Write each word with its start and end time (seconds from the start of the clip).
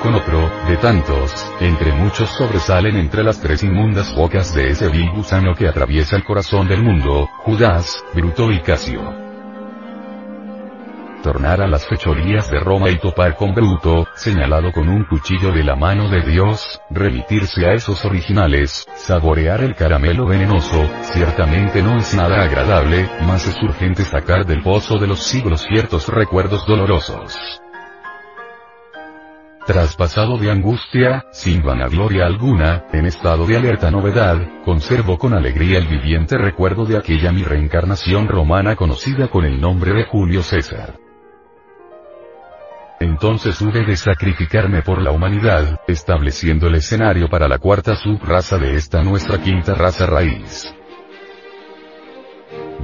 con 0.00 0.14
otro, 0.14 0.50
de 0.66 0.76
tantos, 0.78 1.32
entre 1.60 1.92
muchos 1.92 2.28
sobresalen 2.30 2.96
entre 2.96 3.22
las 3.22 3.40
tres 3.40 3.62
inmundas 3.62 4.14
bocas 4.14 4.54
de 4.54 4.70
ese 4.70 4.88
vil 4.88 5.10
gusano 5.10 5.54
que 5.54 5.68
atraviesa 5.68 6.16
el 6.16 6.24
corazón 6.24 6.68
del 6.68 6.82
mundo, 6.82 7.28
Judas, 7.44 8.02
Bruto 8.14 8.50
y 8.50 8.60
Casio 8.60 9.30
tornar 11.20 11.60
a 11.60 11.68
las 11.68 11.86
fechorías 11.86 12.50
de 12.50 12.60
Roma 12.60 12.90
y 12.90 12.98
topar 12.98 13.36
con 13.36 13.54
Bruto, 13.54 14.06
señalado 14.14 14.72
con 14.72 14.88
un 14.88 15.04
cuchillo 15.04 15.52
de 15.52 15.62
la 15.62 15.76
mano 15.76 16.08
de 16.08 16.22
Dios, 16.22 16.80
remitirse 16.90 17.66
a 17.66 17.74
esos 17.74 18.04
originales, 18.04 18.86
saborear 18.94 19.62
el 19.62 19.74
caramelo 19.74 20.26
venenoso, 20.26 20.88
ciertamente 21.02 21.82
no 21.82 21.98
es 21.98 22.14
nada 22.14 22.42
agradable, 22.42 23.08
más 23.26 23.46
es 23.46 23.62
urgente 23.62 24.02
sacar 24.02 24.46
del 24.46 24.62
pozo 24.62 24.98
de 24.98 25.06
los 25.06 25.20
siglos 25.22 25.62
ciertos 25.62 26.08
recuerdos 26.08 26.66
dolorosos. 26.66 27.60
Traspasado 29.66 30.38
de 30.38 30.50
angustia, 30.50 31.26
sin 31.32 31.62
vanagloria 31.62 32.24
alguna, 32.26 32.86
en 32.92 33.06
estado 33.06 33.46
de 33.46 33.56
alerta 33.56 33.90
novedad, 33.90 34.38
conservo 34.64 35.18
con 35.18 35.34
alegría 35.34 35.78
el 35.78 35.86
viviente 35.86 36.38
recuerdo 36.38 36.86
de 36.86 36.96
aquella 36.96 37.30
mi 37.30 37.42
reencarnación 37.42 38.26
romana 38.26 38.74
conocida 38.74 39.28
con 39.28 39.44
el 39.44 39.60
nombre 39.60 39.92
de 39.92 40.04
Julio 40.04 40.42
César. 40.42 40.94
Entonces 43.00 43.60
hube 43.60 43.84
de 43.84 43.96
sacrificarme 43.96 44.82
por 44.82 45.00
la 45.00 45.10
humanidad, 45.10 45.80
estableciendo 45.86 46.66
el 46.66 46.76
escenario 46.76 47.28
para 47.28 47.46
la 47.46 47.58
cuarta 47.58 47.94
subraza 47.96 48.58
de 48.58 48.76
esta 48.76 49.02
nuestra 49.02 49.38
quinta 49.38 49.74
raza 49.74 50.06
raíz. 50.06 50.74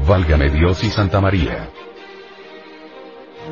Válgame 0.06 0.50
Dios 0.50 0.84
y 0.84 0.90
Santa 0.90 1.20
María. 1.20 1.68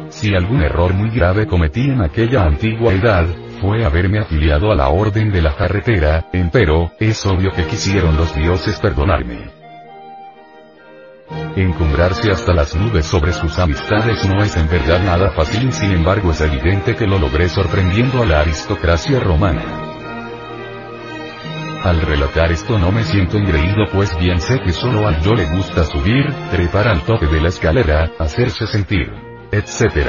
Si 0.09 0.34
algún 0.34 0.62
error 0.62 0.95
muy 0.95 1.11
grave 1.11 1.47
cometí 1.47 1.83
en 1.83 2.03
aquella 2.03 2.45
antigua 2.45 2.92
edad, 2.92 3.27
fue 3.61 3.85
haberme 3.85 4.18
afiliado 4.18 4.70
a 4.70 4.74
la 4.74 4.89
orden 4.89 5.33
de 5.33 5.42
la 5.42 5.55
carretera, 5.57 6.27
empero, 6.33 6.92
es 6.98 7.24
obvio 7.27 7.51
que 7.52 7.64
quisieron 7.64 8.17
los 8.17 8.35
dioses 8.35 8.79
perdonarme. 8.79 9.51
Encumbrarse 11.57 12.30
hasta 12.30 12.52
las 12.52 12.74
nubes 12.74 13.07
sobre 13.07 13.33
sus 13.33 13.58
amistades 13.58 14.29
no 14.29 14.42
es 14.42 14.57
en 14.57 14.68
verdad 14.68 15.01
nada 15.05 15.30
fácil 15.30 15.73
sin 15.73 15.92
embargo 15.92 16.33
es 16.33 16.41
evidente 16.41 16.97
que 16.97 17.07
lo 17.07 17.18
logré 17.18 17.48
sorprendiendo 17.48 18.23
a 18.23 18.27
la 18.27 18.41
aristocracia 18.41 19.20
romana. 19.20 19.63
Al 21.85 22.01
relatar 22.01 22.51
esto 22.51 22.79
no 22.79 22.91
me 22.91 23.05
siento 23.05 23.36
engreído 23.36 23.86
pues 23.92 24.18
bien 24.18 24.41
sé 24.41 24.58
que 24.61 24.73
solo 24.73 25.07
al 25.07 25.20
yo 25.23 25.33
le 25.35 25.45
gusta 25.47 25.85
subir, 25.85 26.27
trepar 26.51 26.89
al 26.89 27.02
tope 27.02 27.27
de 27.27 27.41
la 27.41 27.48
escalera, 27.48 28.11
hacerse 28.18 28.67
sentir, 28.67 29.13
etc. 29.57 30.09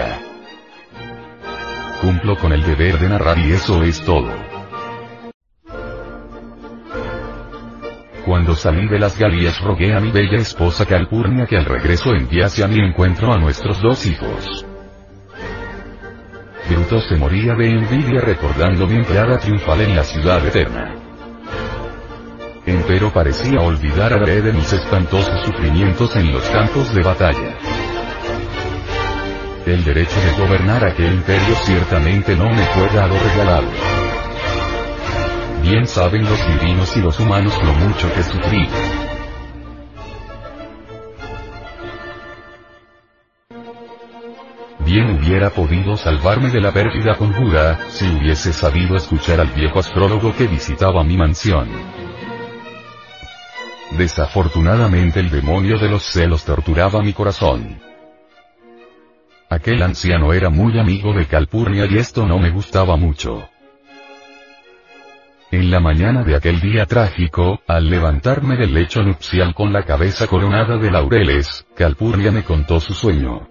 Cumplo 2.02 2.36
con 2.38 2.52
el 2.52 2.64
deber 2.64 2.98
de 3.00 3.10
narrar 3.10 3.38
y 3.38 3.52
eso 3.52 3.84
es 3.84 4.02
todo. 4.02 4.32
Cuando 8.26 8.56
salí 8.56 8.88
de 8.88 8.98
las 8.98 9.20
Galías 9.20 9.62
rogué 9.62 9.94
a 9.94 10.00
mi 10.00 10.12
bella 10.12 10.40
esposa 10.40 10.86
Calpurnia 10.88 11.46
que 11.46 11.58
al 11.58 11.66
regreso 11.66 12.10
enviase 12.16 12.64
a 12.64 12.68
mi 12.68 12.80
encuentro 12.80 13.32
a 13.32 13.38
nuestros 13.38 13.80
dos 13.82 14.06
hijos. 14.08 14.66
Bruto 16.68 17.00
se 17.02 17.16
moría 17.16 17.54
de 17.54 17.68
envidia 17.68 18.22
recordando 18.22 18.88
mi 18.88 18.96
entrada 18.96 19.38
triunfal 19.38 19.82
en 19.82 19.96
la 19.96 20.04
ciudad 20.04 20.44
eterna. 20.44 20.96
Empero 22.66 23.14
parecía 23.14 23.62
olvidar 23.62 24.12
a 24.12 24.18
de 24.18 24.52
mis 24.52 24.74
espantosos 24.74 25.46
sufrimientos 25.46 26.16
en 26.16 26.34
los 26.34 26.44
campos 26.50 26.96
de 26.96 27.04
batalla. 27.04 27.75
El 29.66 29.84
derecho 29.84 30.16
de 30.22 30.32
gobernar 30.34 30.86
aquel 30.86 31.12
imperio 31.12 31.56
ciertamente 31.64 32.36
no 32.36 32.48
me 32.52 32.64
fue 32.68 32.88
dado 32.90 33.16
regalado. 33.18 33.68
Bien 35.64 35.88
saben 35.88 36.24
los 36.24 36.40
divinos 36.48 36.96
y 36.96 37.02
los 37.02 37.20
humanos 37.20 37.58
lo 37.64 37.74
mucho 37.74 38.14
que 38.14 38.22
sufrí. 38.22 38.68
Bien 44.86 45.18
hubiera 45.18 45.50
podido 45.50 45.98
salvarme 45.98 46.52
de 46.52 46.62
la 46.62 46.72
pérdida 46.72 47.16
conjura, 47.16 47.90
si 47.90 48.06
hubiese 48.06 48.54
sabido 48.54 48.96
escuchar 48.96 49.40
al 49.40 49.48
viejo 49.48 49.80
astrólogo 49.80 50.36
que 50.36 50.46
visitaba 50.46 51.04
mi 51.04 51.18
mansión. 51.18 51.68
Desafortunadamente 53.98 55.22
el 55.22 55.32
demonio 55.32 55.80
de 55.80 55.90
los 55.90 56.04
celos 56.04 56.44
torturaba 56.44 57.02
mi 57.02 57.14
corazón. 57.14 57.95
Aquel 59.56 59.82
anciano 59.84 60.34
era 60.34 60.50
muy 60.50 60.78
amigo 60.78 61.14
de 61.14 61.28
Calpurnia 61.28 61.86
y 61.86 61.98
esto 61.98 62.28
no 62.28 62.40
me 62.40 62.50
gustaba 62.50 62.98
mucho. 62.98 63.48
En 65.50 65.72
la 65.72 65.80
mañana 65.80 66.24
de 66.24 66.36
aquel 66.36 66.60
día 66.60 66.86
trágico, 66.86 67.62
al 67.66 67.90
levantarme 67.90 68.58
del 68.58 68.74
lecho 68.74 69.02
nupcial 69.02 69.56
con 69.56 69.72
la 69.72 69.84
cabeza 69.84 70.28
coronada 70.28 70.76
de 70.76 70.92
laureles, 70.92 71.66
Calpurnia 71.74 72.34
me 72.34 72.44
contó 72.44 72.82
su 72.82 72.94
sueño. 72.94 73.48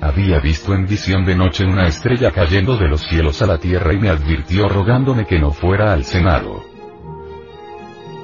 Había 0.00 0.40
visto 0.40 0.72
en 0.72 0.86
visión 0.86 1.26
de 1.26 1.36
noche 1.36 1.66
una 1.66 1.86
estrella 1.86 2.30
cayendo 2.30 2.78
de 2.78 2.88
los 2.88 3.02
cielos 3.02 3.42
a 3.42 3.46
la 3.46 3.58
tierra 3.58 3.92
y 3.92 3.98
me 3.98 4.08
advirtió 4.08 4.70
rogándome 4.70 5.26
que 5.26 5.38
no 5.38 5.50
fuera 5.50 5.92
al 5.92 6.04
Senado. 6.04 6.64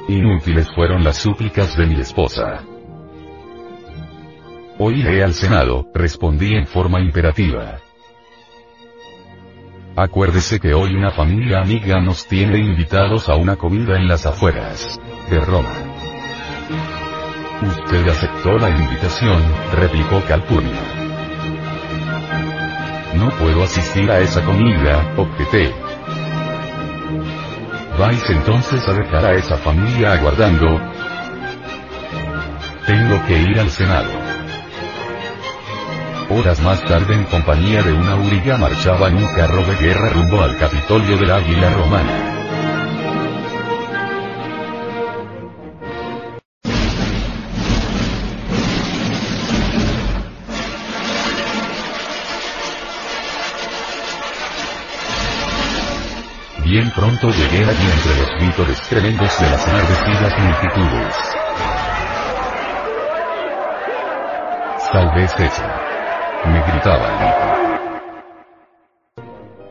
Inútiles 0.08 0.66
fueron 0.74 1.04
las 1.04 1.18
súplicas 1.18 1.76
de 1.76 1.86
mi 1.86 2.00
esposa. 2.00 2.64
Hoy 4.78 5.00
iré 5.00 5.24
al 5.24 5.32
Senado, 5.32 5.86
respondí 5.94 6.54
en 6.54 6.66
forma 6.66 7.00
imperativa. 7.00 7.78
Acuérdese 9.96 10.60
que 10.60 10.74
hoy 10.74 10.94
una 10.94 11.10
familia 11.10 11.62
amiga 11.62 11.98
nos 11.98 12.26
tiene 12.26 12.58
invitados 12.58 13.30
a 13.30 13.36
una 13.36 13.56
comida 13.56 13.96
en 13.96 14.06
las 14.06 14.26
afueras 14.26 15.00
de 15.30 15.40
Roma. 15.40 15.72
Usted 17.62 18.06
aceptó 18.06 18.58
la 18.58 18.68
invitación, 18.68 19.42
replicó 19.74 20.20
Calpurnia. 20.28 20.82
No 23.14 23.30
puedo 23.30 23.62
asistir 23.62 24.10
a 24.10 24.20
esa 24.20 24.44
comida, 24.44 25.14
objeté. 25.16 25.72
¿Vais 27.98 28.28
entonces 28.28 28.86
a 28.86 28.92
dejar 28.92 29.24
a 29.24 29.32
esa 29.32 29.56
familia 29.56 30.12
aguardando? 30.12 30.66
Tengo 32.86 33.26
que 33.26 33.38
ir 33.40 33.58
al 33.58 33.70
Senado. 33.70 34.25
Horas 36.28 36.60
más 36.60 36.82
tarde 36.84 37.14
en 37.14 37.22
compañía 37.24 37.84
de 37.84 37.92
una 37.92 38.14
auriga 38.14 38.56
marchaba 38.56 39.08
en 39.08 39.18
un 39.18 39.32
carro 39.32 39.64
de 39.64 39.76
guerra 39.76 40.10
rumbo 40.10 40.42
al 40.42 40.58
Capitolio 40.58 41.16
de 41.16 41.24
la 41.24 41.36
Águila 41.36 41.70
Romana. 41.70 42.32
Bien 56.64 56.90
pronto 56.90 57.28
llegué 57.30 57.64
allí 57.64 57.86
entre 57.86 58.16
los 58.16 58.40
vítores 58.40 58.80
tremendos 58.88 59.38
de 59.38 59.48
las 59.48 59.68
enardecidas 59.68 60.38
multitudes. 60.40 61.14
Salve 64.90 65.28
César 65.28 65.95
me 66.46 66.62
gritaban. 66.62 67.46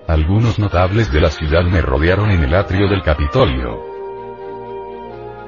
algunos 0.07 0.57
notables 0.57 1.11
de 1.11 1.19
la 1.19 1.29
ciudad 1.29 1.63
me 1.63 1.81
rodearon 1.81 2.31
en 2.31 2.43
el 2.43 2.55
atrio 2.55 2.87
del 2.87 3.03
Capitolio. 3.03 3.83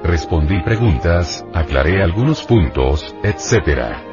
Respondí 0.03 0.62
preguntas, 0.62 1.45
aclaré 1.53 2.03
algunos 2.03 2.44
puntos, 2.44 3.15
etc. 3.24 4.07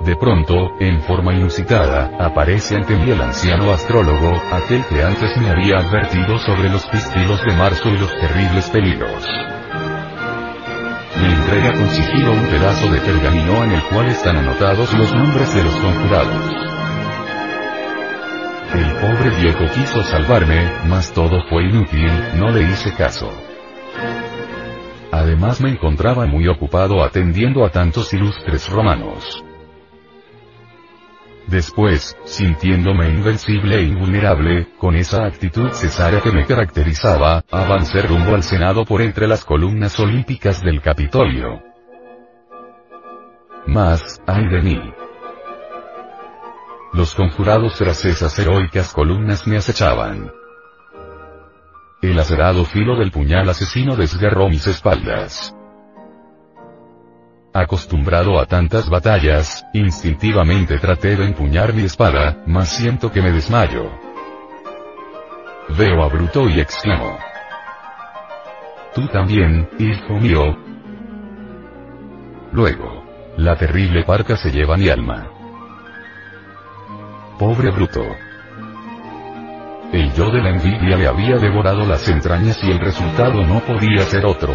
De 0.00 0.16
pronto, 0.16 0.70
en 0.80 1.00
forma 1.02 1.34
inusitada, 1.34 2.10
aparece 2.18 2.76
ante 2.76 2.96
mí 2.96 3.10
el 3.10 3.20
anciano 3.20 3.72
astrólogo, 3.72 4.32
aquel 4.52 4.84
que 4.86 5.02
antes 5.02 5.36
me 5.36 5.50
había 5.50 5.78
advertido 5.78 6.38
sobre 6.38 6.68
los 6.68 6.84
pistilos 6.86 7.40
de 7.44 7.56
marzo 7.56 7.88
y 7.88 7.98
los 7.98 8.12
terribles 8.20 8.68
peligros. 8.70 9.24
Me 11.16 11.32
entrega 11.32 11.72
con 11.72 11.88
sigilo 11.88 12.32
un 12.32 12.46
pedazo 12.46 12.90
de 12.90 13.00
pergamino 13.00 13.64
en 13.64 13.72
el 13.72 13.82
cual 13.84 14.08
están 14.08 14.36
anotados 14.36 14.92
los 14.94 15.12
nombres 15.14 15.54
de 15.54 15.64
los 15.64 15.74
conjurados. 15.76 16.68
El 18.74 18.92
pobre 18.96 19.30
viejo 19.40 19.64
quiso 19.74 20.02
salvarme, 20.02 20.70
mas 20.86 21.12
todo 21.12 21.42
fue 21.48 21.64
inútil, 21.64 22.10
no 22.36 22.50
le 22.50 22.64
hice 22.64 22.92
caso. 22.94 23.32
Además 25.10 25.60
me 25.60 25.70
encontraba 25.70 26.26
muy 26.26 26.46
ocupado 26.48 27.02
atendiendo 27.02 27.64
a 27.64 27.70
tantos 27.70 28.12
ilustres 28.12 28.68
romanos. 28.68 29.42
Después, 31.48 32.14
sintiéndome 32.24 33.08
invencible 33.08 33.76
e 33.76 33.84
invulnerable, 33.84 34.68
con 34.76 34.94
esa 34.94 35.24
actitud 35.24 35.70
cesárea 35.70 36.20
que 36.20 36.30
me 36.30 36.44
caracterizaba, 36.44 37.42
avancé 37.50 38.02
rumbo 38.02 38.34
al 38.34 38.42
Senado 38.42 38.84
por 38.84 39.00
entre 39.00 39.26
las 39.26 39.46
columnas 39.46 39.98
olímpicas 39.98 40.62
del 40.62 40.82
Capitolio. 40.82 41.62
Mas, 43.66 44.20
ay 44.26 44.46
de 44.46 44.60
mí. 44.60 44.78
Los 46.92 47.14
conjurados 47.14 47.76
tras 47.76 48.04
esas 48.04 48.38
heroicas 48.38 48.92
columnas 48.92 49.46
me 49.46 49.56
acechaban. 49.56 50.30
El 52.02 52.18
acerado 52.18 52.66
filo 52.66 52.98
del 52.98 53.10
puñal 53.10 53.48
asesino 53.48 53.96
desgarró 53.96 54.50
mis 54.50 54.66
espaldas. 54.66 55.57
Acostumbrado 57.52 58.38
a 58.38 58.46
tantas 58.46 58.88
batallas, 58.88 59.64
instintivamente 59.72 60.78
traté 60.78 61.16
de 61.16 61.24
empuñar 61.24 61.72
mi 61.72 61.84
espada, 61.84 62.42
mas 62.46 62.68
siento 62.68 63.10
que 63.10 63.22
me 63.22 63.32
desmayo. 63.32 63.90
Veo 65.76 66.02
a 66.02 66.08
Bruto 66.08 66.48
y 66.48 66.60
exclamo. 66.60 67.18
Tú 68.94 69.06
también, 69.08 69.68
hijo 69.78 70.14
mío. 70.14 70.56
Luego. 72.52 72.98
La 73.36 73.54
terrible 73.54 74.02
parca 74.02 74.36
se 74.36 74.50
lleva 74.50 74.76
mi 74.76 74.88
alma. 74.88 75.28
Pobre 77.38 77.70
Bruto. 77.70 78.04
El 79.92 80.12
yo 80.12 80.28
de 80.30 80.42
la 80.42 80.50
envidia 80.50 80.96
le 80.96 81.06
había 81.06 81.36
devorado 81.36 81.86
las 81.86 82.08
entrañas 82.08 82.58
y 82.64 82.70
el 82.72 82.80
resultado 82.80 83.46
no 83.46 83.60
podía 83.60 84.02
ser 84.02 84.26
otro. 84.26 84.54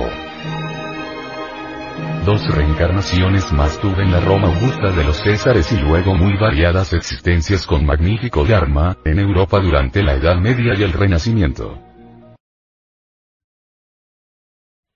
Dos 2.26 2.48
reencarnaciones 2.48 3.52
más 3.52 3.78
tuve 3.82 4.04
en 4.04 4.12
la 4.12 4.22
Roma 4.22 4.48
augusta 4.48 4.92
de 4.92 5.04
los 5.04 5.18
Césares 5.18 5.70
y 5.74 5.78
luego 5.78 6.16
muy 6.16 6.38
variadas 6.38 6.94
existencias 6.94 7.68
con 7.68 7.86
magnífico 7.86 8.46
Dharma, 8.46 8.98
en 9.04 9.20
Europa 9.20 9.60
durante 9.60 10.02
la 10.02 10.14
Edad 10.14 10.38
Media 10.38 10.74
y 10.74 10.84
el 10.84 10.94
Renacimiento. 10.94 11.78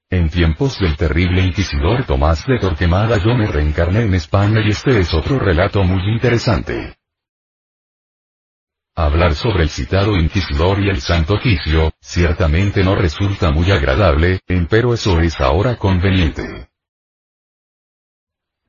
En 0.10 0.30
tiempos 0.30 0.80
del 0.80 0.96
terrible 0.96 1.44
inquisidor 1.44 2.06
Tomás 2.06 2.46
de 2.48 2.60
Torquemada 2.60 3.18
yo 3.18 3.36
me 3.36 3.48
reencarné 3.48 4.04
en 4.04 4.14
España 4.14 4.62
y 4.66 4.70
este 4.70 4.98
es 4.98 5.14
otro 5.14 5.38
relato 5.38 5.84
muy 5.84 6.02
interesante. 6.10 6.96
Hablar 8.96 9.36
sobre 9.36 9.64
el 9.64 9.70
citado 9.70 10.16
inquisidor 10.16 10.80
y 10.80 10.90
el 10.90 11.02
santo 11.02 11.34
oficio, 11.34 11.92
ciertamente 12.00 12.86
no 12.86 12.96
resulta 12.96 13.52
muy 13.52 13.70
agradable, 13.70 14.40
empero 14.48 14.94
eso 14.94 15.20
es 15.20 15.42
ahora 15.42 15.76
conveniente. 15.76 16.70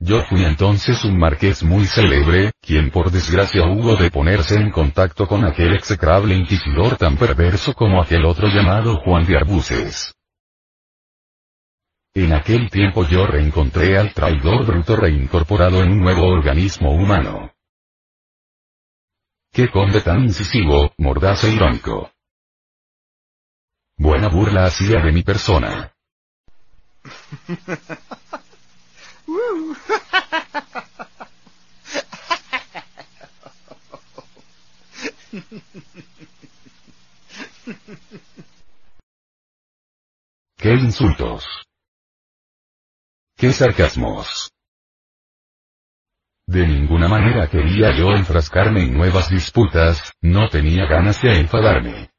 Yo 0.00 0.22
fui 0.22 0.44
entonces 0.44 1.04
un 1.04 1.18
marqués 1.18 1.64
muy 1.64 1.84
célebre, 1.84 2.52
quien 2.60 2.90
por 2.90 3.10
desgracia 3.10 3.66
hubo 3.66 3.96
de 3.96 4.10
ponerse 4.12 4.54
en 4.54 4.70
contacto 4.70 5.26
con 5.26 5.44
aquel 5.44 5.74
execrable 5.74 6.36
inquisidor 6.36 6.96
tan 6.96 7.16
perverso 7.16 7.74
como 7.74 8.00
aquel 8.00 8.24
otro 8.24 8.46
llamado 8.46 9.00
Juan 9.00 9.26
de 9.26 9.36
Arbuces. 9.36 10.14
En 12.14 12.32
aquel 12.32 12.70
tiempo 12.70 13.04
yo 13.06 13.26
reencontré 13.26 13.98
al 13.98 14.14
traidor 14.14 14.66
bruto 14.66 14.94
reincorporado 14.94 15.82
en 15.82 15.90
un 15.90 16.00
nuevo 16.00 16.28
organismo 16.28 16.92
humano. 16.92 17.52
Qué 19.52 19.68
conde 19.68 20.00
tan 20.00 20.22
incisivo, 20.22 20.92
mordaz 20.98 21.42
e 21.44 21.50
irónico. 21.50 22.12
Buena 23.96 24.28
burla 24.28 24.66
hacía 24.66 25.00
de 25.00 25.10
mi 25.10 25.24
persona. 25.24 25.92
¡Qué 40.56 40.72
insultos! 40.72 41.44
¡Qué 43.36 43.52
sarcasmos! 43.52 44.50
De 46.46 46.66
ninguna 46.66 47.08
manera 47.08 47.50
quería 47.50 47.94
yo 47.94 48.12
enfrascarme 48.12 48.84
en 48.84 48.94
nuevas 48.94 49.28
disputas, 49.28 50.14
no 50.22 50.48
tenía 50.48 50.86
ganas 50.86 51.20
de 51.20 51.40
enfadarme. 51.40 52.10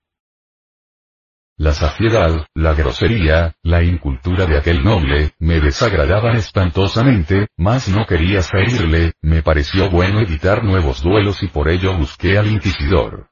La 1.59 1.73
saciedad, 1.73 2.47
la 2.55 2.73
grosería, 2.73 3.53
la 3.63 3.83
incultura 3.83 4.45
de 4.45 4.57
aquel 4.57 4.81
noble, 4.81 5.33
me 5.39 5.59
desagradaban 5.59 6.37
espantosamente, 6.37 7.49
mas 7.57 7.89
no 7.89 8.05
quería 8.05 8.41
ferirle, 8.41 9.11
me 9.21 9.43
pareció 9.43 9.89
bueno 9.89 10.21
evitar 10.21 10.63
nuevos 10.63 11.03
duelos 11.03 11.43
y 11.43 11.47
por 11.47 11.67
ello 11.67 11.97
busqué 11.97 12.37
al 12.37 12.47
inquisidor. 12.47 13.27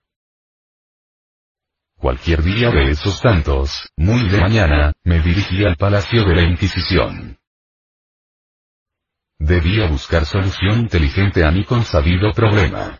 Cualquier 1.95 2.43
día 2.43 2.69
de 2.69 2.91
esos 2.91 3.21
tantos, 3.21 3.89
muy 3.95 4.27
de 4.27 4.41
mañana, 4.41 4.91
me 5.05 5.21
dirigí 5.21 5.63
al 5.63 5.77
palacio 5.77 6.25
de 6.25 6.35
la 6.35 6.43
Inquisición. 6.43 7.37
Debía 9.39 9.87
buscar 9.87 10.25
solución 10.25 10.79
inteligente 10.79 11.45
a 11.45 11.51
mi 11.51 11.63
consabido 11.63 12.33
problema. 12.33 12.99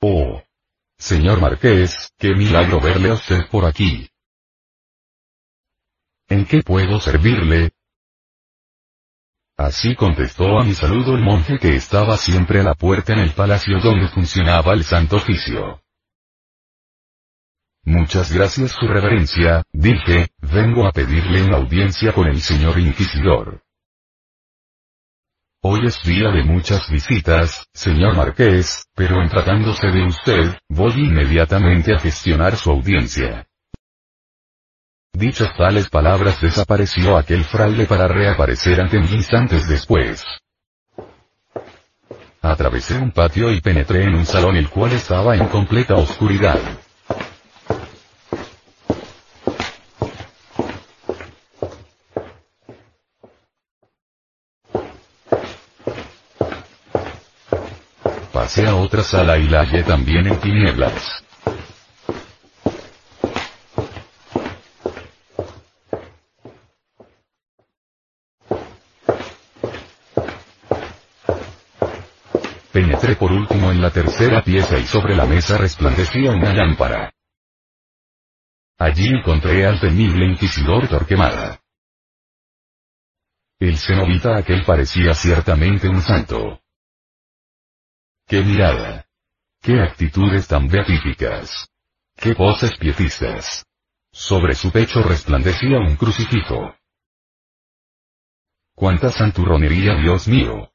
Oh. 0.00 0.42
Señor 1.18 1.40
Marqués, 1.40 2.12
qué 2.16 2.32
milagro 2.32 2.80
verle 2.80 3.10
a 3.10 3.14
usted 3.14 3.48
por 3.50 3.64
aquí. 3.64 4.08
¿En 6.28 6.46
qué 6.46 6.62
puedo 6.62 7.00
servirle? 7.00 7.72
Así 9.56 9.96
contestó 9.96 10.60
a 10.60 10.62
mi 10.62 10.74
saludo 10.74 11.16
el 11.16 11.22
monje 11.24 11.58
que 11.58 11.74
estaba 11.74 12.16
siempre 12.16 12.60
a 12.60 12.62
la 12.62 12.74
puerta 12.74 13.14
en 13.14 13.18
el 13.18 13.32
palacio 13.32 13.80
donde 13.80 14.06
funcionaba 14.10 14.74
el 14.74 14.84
santo 14.84 15.16
oficio. 15.16 15.82
Muchas 17.82 18.32
gracias 18.32 18.70
su 18.70 18.86
reverencia, 18.86 19.64
dije, 19.72 20.28
vengo 20.38 20.86
a 20.86 20.92
pedirle 20.92 21.42
una 21.42 21.56
audiencia 21.56 22.12
con 22.12 22.28
el 22.28 22.40
señor 22.40 22.78
inquisidor. 22.78 23.64
Hoy 25.60 25.80
es 25.86 26.00
día 26.04 26.30
de 26.30 26.44
muchas 26.44 26.88
visitas, 26.88 27.66
señor 27.74 28.14
Marqués, 28.14 28.86
pero 28.94 29.20
en 29.20 29.28
tratándose 29.28 29.88
de 29.88 30.06
usted, 30.06 30.56
voy 30.68 30.92
inmediatamente 30.92 31.92
a 31.92 31.98
gestionar 31.98 32.56
su 32.56 32.70
audiencia. 32.70 33.44
Dichas 35.12 35.56
tales 35.56 35.88
palabras 35.88 36.40
desapareció 36.40 37.16
aquel 37.16 37.42
fraile 37.42 37.86
para 37.86 38.06
reaparecer 38.06 38.80
ante 38.80 39.00
mí 39.00 39.08
instantes 39.10 39.66
después. 39.66 40.24
Atravesé 42.40 42.96
un 42.96 43.10
patio 43.10 43.50
y 43.50 43.60
penetré 43.60 44.04
en 44.04 44.14
un 44.14 44.26
salón 44.26 44.54
el 44.54 44.68
cual 44.68 44.92
estaba 44.92 45.34
en 45.34 45.48
completa 45.48 45.96
oscuridad. 45.96 46.60
Pasé 58.48 58.66
a 58.66 58.76
otra 58.76 59.02
sala 59.02 59.36
y 59.36 59.46
la 59.46 59.58
hallé 59.58 59.82
también 59.82 60.26
en 60.26 60.40
tinieblas. 60.40 61.22
Penetré 72.72 73.16
por 73.16 73.32
último 73.32 73.70
en 73.70 73.82
la 73.82 73.90
tercera 73.90 74.42
pieza 74.42 74.78
y 74.78 74.86
sobre 74.86 75.14
la 75.14 75.26
mesa 75.26 75.58
resplandecía 75.58 76.30
una 76.30 76.54
lámpara. 76.54 77.12
Allí 78.78 79.08
encontré 79.08 79.66
al 79.66 79.78
temible 79.78 80.24
inquisidor 80.24 80.88
Torquemada. 80.88 81.60
El 83.60 83.76
cenobita 83.76 84.38
aquel 84.38 84.64
parecía 84.64 85.12
ciertamente 85.12 85.86
un 85.86 86.00
santo. 86.00 86.62
¡Qué 88.28 88.42
mirada! 88.42 89.06
¡Qué 89.62 89.80
actitudes 89.80 90.46
tan 90.46 90.68
beatíficas! 90.68 91.70
¡Qué 92.14 92.34
voces 92.34 92.76
pietistas! 92.76 93.64
Sobre 94.12 94.54
su 94.54 94.70
pecho 94.70 95.02
resplandecía 95.02 95.78
un 95.78 95.96
crucifijo. 95.96 96.76
¡Cuánta 98.74 99.10
santurronería, 99.10 99.94
Dios 99.94 100.28
mío! 100.28 100.70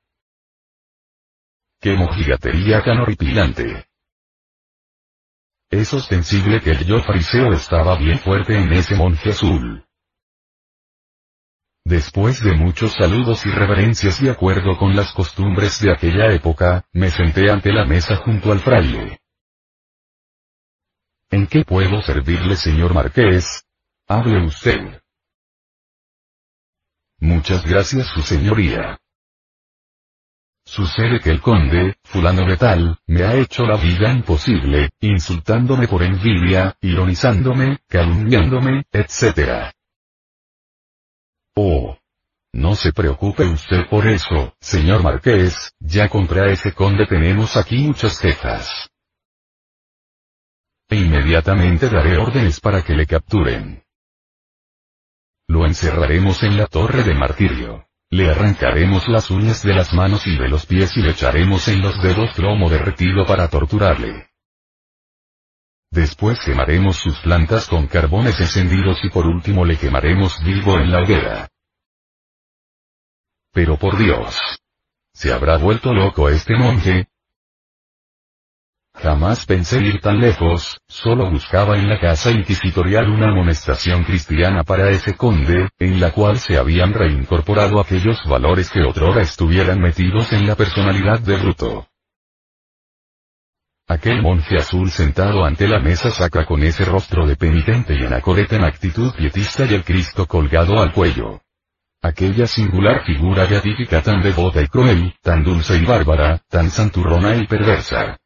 ¡Qué 1.79 1.93
mojigatería 1.93 2.83
tan 2.83 2.97
horripilante! 3.01 3.85
Es 5.69 5.93
ostensible 5.93 6.59
que 6.59 6.71
el 6.71 6.85
yo 6.87 7.03
fariseo 7.03 7.53
estaba 7.53 7.95
bien 7.99 8.17
fuerte 8.17 8.57
en 8.57 8.73
ese 8.73 8.95
monje 8.95 9.29
azul. 9.29 9.85
Después 11.85 12.41
de 12.41 12.53
muchos 12.53 12.93
saludos 12.93 13.45
y 13.45 13.49
reverencias 13.49 14.21
y 14.21 14.29
acuerdo 14.29 14.77
con 14.77 14.95
las 14.95 15.11
costumbres 15.11 15.81
de 15.81 15.91
aquella 15.91 16.31
época, 16.33 16.85
me 16.93 17.09
senté 17.09 17.51
ante 17.51 17.73
la 17.73 17.85
mesa 17.85 18.15
junto 18.15 18.53
al 18.53 18.59
fraile. 18.59 19.19
¿En 21.29 21.47
qué 21.47 21.65
puedo 21.65 22.01
servirle, 22.01 22.55
señor 22.55 22.93
marqués? 22.93 23.65
Hable 24.07 24.45
usted. 24.45 25.01
Muchas 27.19 27.65
gracias, 27.65 28.07
su 28.07 28.21
señoría. 28.21 28.99
Sucede 30.65 31.19
que 31.19 31.31
el 31.31 31.41
conde, 31.41 31.97
fulano 32.03 32.45
de 32.45 32.55
tal, 32.55 32.97
me 33.07 33.23
ha 33.23 33.35
hecho 33.35 33.63
la 33.63 33.75
vida 33.75 34.09
imposible, 34.11 34.91
insultándome 35.01 35.89
por 35.89 36.03
envidia, 36.03 36.77
ironizándome, 36.79 37.79
calumniándome, 37.89 38.85
etc. 38.91 39.73
Oh. 41.55 41.97
No 42.51 42.75
se 42.75 42.93
preocupe 42.93 43.43
usted 43.45 43.87
por 43.89 44.07
eso, 44.07 44.55
señor 44.59 45.01
marqués, 45.01 45.73
ya 45.79 46.07
contra 46.07 46.51
ese 46.51 46.71
conde 46.73 47.07
tenemos 47.07 47.57
aquí 47.57 47.77
muchas 47.79 48.19
quejas. 48.19 48.89
E 50.87 50.95
inmediatamente 50.95 51.89
daré 51.89 52.17
órdenes 52.17 52.59
para 52.59 52.83
que 52.83 52.93
le 52.93 53.07
capturen. 53.07 53.83
Lo 55.47 55.65
encerraremos 55.65 56.43
en 56.43 56.57
la 56.57 56.67
torre 56.67 57.03
de 57.03 57.15
martirio. 57.15 57.87
Le 58.11 58.29
arrancaremos 58.29 59.07
las 59.07 59.31
uñas 59.31 59.63
de 59.63 59.73
las 59.73 59.91
manos 59.93 60.27
y 60.27 60.37
de 60.37 60.47
los 60.47 60.67
pies 60.67 60.95
y 60.95 61.01
le 61.01 61.11
echaremos 61.11 61.67
en 61.67 61.81
los 61.81 61.99
dedos 62.01 62.31
plomo 62.35 62.69
derretido 62.69 63.25
para 63.25 63.47
torturarle. 63.47 64.32
Después 65.93 66.39
quemaremos 66.43 66.97
sus 66.97 67.19
plantas 67.19 67.67
con 67.67 67.85
carbones 67.85 68.39
encendidos 68.39 68.97
y 69.03 69.11
por 69.11 69.27
último 69.27 69.63
le 69.63 69.77
quemaremos 69.77 70.43
vivo 70.43 70.79
en 70.79 70.91
la 70.91 71.03
hoguera. 71.03 71.47
Pero 73.51 73.77
por 73.77 73.95
Dios. 73.95 74.59
¿Se 75.13 75.31
habrá 75.31 75.57
vuelto 75.57 75.93
loco 75.93 76.29
este 76.29 76.55
monje? 76.55 77.05
Jamás 78.95 79.45
pensé 79.45 79.83
ir 79.83 80.01
tan 80.01 80.19
lejos, 80.19 80.79
solo 80.87 81.29
buscaba 81.29 81.77
en 81.77 81.87
la 81.87 81.99
casa 81.99 82.31
inquisitorial 82.31 83.11
una 83.11 83.29
amonestación 83.29 84.03
cristiana 84.03 84.63
para 84.63 84.89
ese 84.89 85.15
conde, 85.15 85.69
en 85.77 85.99
la 85.99 86.11
cual 86.11 86.39
se 86.39 86.57
habían 86.57 86.93
reincorporado 86.93 87.79
aquellos 87.79 88.17
valores 88.27 88.71
que 88.71 88.81
otrora 88.81 89.21
estuvieran 89.21 89.79
metidos 89.79 90.33
en 90.33 90.47
la 90.47 90.55
personalidad 90.55 91.19
de 91.19 91.37
Bruto. 91.37 91.87
Aquel 93.87 94.21
monje 94.21 94.55
azul 94.55 94.89
sentado 94.89 95.43
ante 95.43 95.67
la 95.67 95.79
mesa 95.79 96.09
sacra 96.09 96.45
con 96.45 96.63
ese 96.63 96.85
rostro 96.85 97.27
de 97.27 97.35
penitente 97.35 97.93
y 97.93 98.05
anacoreta 98.05 98.55
en 98.55 98.63
actitud 98.63 99.13
pietista 99.13 99.65
y 99.65 99.73
el 99.73 99.83
Cristo 99.83 100.25
colgado 100.25 100.81
al 100.81 100.93
cuello. 100.93 101.41
Aquella 102.01 102.47
singular 102.47 103.03
figura 103.05 103.45
beatífica 103.45 104.01
tan 104.01 104.21
devota 104.21 104.61
y 104.61 104.67
cruel, 104.67 105.13
tan 105.21 105.43
dulce 105.43 105.77
y 105.77 105.85
bárbara, 105.85 106.41
tan 106.49 106.69
santurrona 106.69 107.35
y 107.35 107.45
perversa. 107.45 108.17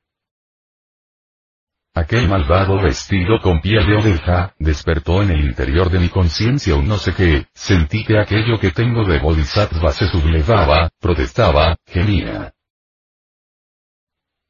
Aquel 1.95 2.27
malvado 2.29 2.79
vestido 2.79 3.41
con 3.41 3.59
piel 3.59 3.87
de 3.87 3.95
oveja, 3.95 4.53
despertó 4.59 5.23
en 5.23 5.31
el 5.31 5.43
interior 5.43 5.89
de 5.89 5.97
mi 5.97 6.09
conciencia 6.09 6.75
un 6.75 6.87
no 6.87 6.97
sé 6.97 7.15
qué, 7.15 7.47
sentí 7.55 8.05
que 8.05 8.19
aquello 8.19 8.59
que 8.59 8.69
tengo 8.69 9.03
de 9.03 9.17
bodhisattva 9.17 9.91
se 9.91 10.07
sublevaba, 10.07 10.89
protestaba, 10.99 11.75
gemía. 11.87 12.53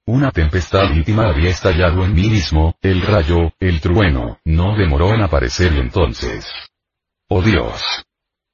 Una 0.07 0.31
tempestad 0.31 0.93
íntima 0.93 1.27
había 1.27 1.49
estallado 1.49 2.05
en 2.05 2.13
mí 2.13 2.29
mismo, 2.29 2.77
el 2.81 3.01
rayo, 3.01 3.51
el 3.59 3.81
trueno, 3.81 4.39
no 4.45 4.77
demoró 4.77 5.13
en 5.13 5.21
aparecer 5.21 5.73
y 5.73 5.79
entonces. 5.79 6.49
¡Oh 7.27 7.41
Dios! 7.41 7.83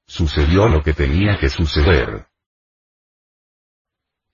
Sucedió 0.04 0.66
lo 0.66 0.82
que 0.82 0.94
tenía 0.94 1.38
que 1.38 1.48
suceder. 1.48 2.26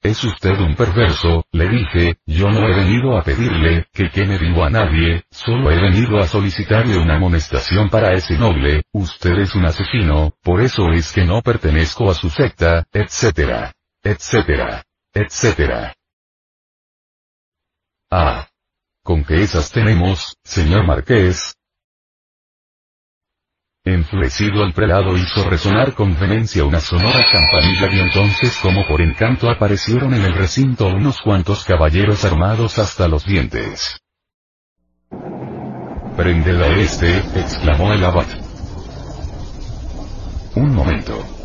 Es 0.00 0.25
usted 0.25 0.59
un 0.61 0.75
perverso, 0.75 1.45
le 1.53 1.69
dije, 1.69 2.17
yo 2.25 2.49
no 2.49 2.67
he 2.67 2.75
venido 2.75 3.19
a 3.19 3.23
pedirle, 3.23 3.85
que 3.93 4.09
queme 4.09 4.39
vivo 4.39 4.65
a 4.65 4.71
nadie, 4.71 5.25
solo 5.31 5.71
he 5.71 5.79
venido 5.79 6.19
a 6.21 6.27
solicitarle 6.27 6.97
una 6.97 7.17
amonestación 7.17 7.91
para 7.91 8.15
ese 8.15 8.39
noble, 8.39 8.85
usted 8.93 9.41
es 9.41 9.55
un 9.55 9.67
asesino, 9.67 10.33
por 10.43 10.62
eso 10.62 10.91
es 10.91 11.12
que 11.12 11.27
no 11.27 11.43
pertenezco 11.43 12.11
a 12.11 12.15
su 12.15 12.31
secta, 12.31 12.87
etcétera, 12.91 13.75
etcétera, 14.03 14.85
etcétera. 15.12 15.95
Ah. 18.11 18.49
¿Con 19.05 19.25
qué 19.25 19.43
esas 19.43 19.71
tenemos, 19.71 20.37
señor 20.43 20.85
Marqués? 20.85 21.55
Enfurecido 23.85 24.62
el 24.64 24.75
prelado 24.75 25.17
hizo 25.17 25.49
resonar 25.49 25.95
con 25.95 26.19
vehemencia 26.19 26.64
una 26.64 26.81
sonora 26.81 27.25
campanilla 27.33 27.88
y 27.90 28.00
entonces 28.00 28.59
como 28.61 28.87
por 28.87 29.00
encanto 29.00 29.49
aparecieron 29.49 30.12
en 30.12 30.23
el 30.23 30.35
recinto 30.35 30.88
unos 30.88 31.23
cuantos 31.23 31.64
caballeros 31.64 32.25
armados 32.25 32.79
hasta 32.79 33.09
los 33.09 33.25
dientes. 33.25 33.99
Prended 36.17 36.61
a 36.61 36.67
este, 36.67 37.17
exclamó 37.19 37.93
el 37.93 38.05
abad. 38.05 38.26
Un 40.57 40.75
momento. 40.75 41.39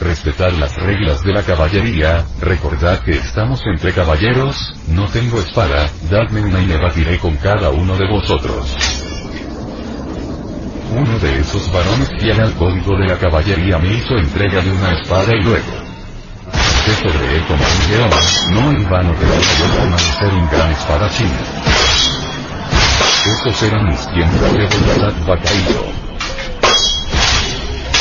Respetad 0.00 0.50
las 0.52 0.74
reglas 0.76 1.22
de 1.22 1.32
la 1.32 1.42
caballería, 1.42 2.24
recordad 2.40 3.00
que 3.00 3.12
estamos 3.12 3.62
entre 3.64 3.92
caballeros, 3.92 4.74
no 4.88 5.06
tengo 5.06 5.38
espada, 5.38 5.88
dadme 6.10 6.40
una 6.42 6.60
y 6.60 6.66
me 6.66 6.78
batiré 6.78 7.16
con 7.18 7.36
cada 7.36 7.70
uno 7.70 7.96
de 7.96 8.08
vosotros. 8.08 8.76
Uno 10.90 11.18
de 11.18 11.40
esos 11.40 11.72
varones 11.72 12.08
fiel 12.20 12.40
al 12.40 12.52
código 12.54 12.96
de 12.96 13.06
la 13.06 13.18
caballería 13.18 13.78
me 13.78 13.94
hizo 13.94 14.16
entrega 14.16 14.60
de 14.60 14.70
una 14.70 15.00
espada 15.00 15.32
y 15.32 15.42
luego. 15.42 15.84
Sobre 16.84 17.36
él 17.36 17.42
como 17.46 17.64
un 17.64 17.90
león, 17.90 18.10
no 18.50 18.70
en 18.70 18.90
vano 18.90 19.14
que 19.18 19.24
yo 19.24 19.98
ser 20.18 20.34
un 20.34 20.48
gran 20.50 20.70
espadachín. 20.70 21.30
Esos 23.26 23.62
eran 23.62 23.88
mis 23.88 24.06
tiempos 24.10 24.52
de 24.52 24.66
voluntad 24.66 25.26
vacaído. 25.26 26.13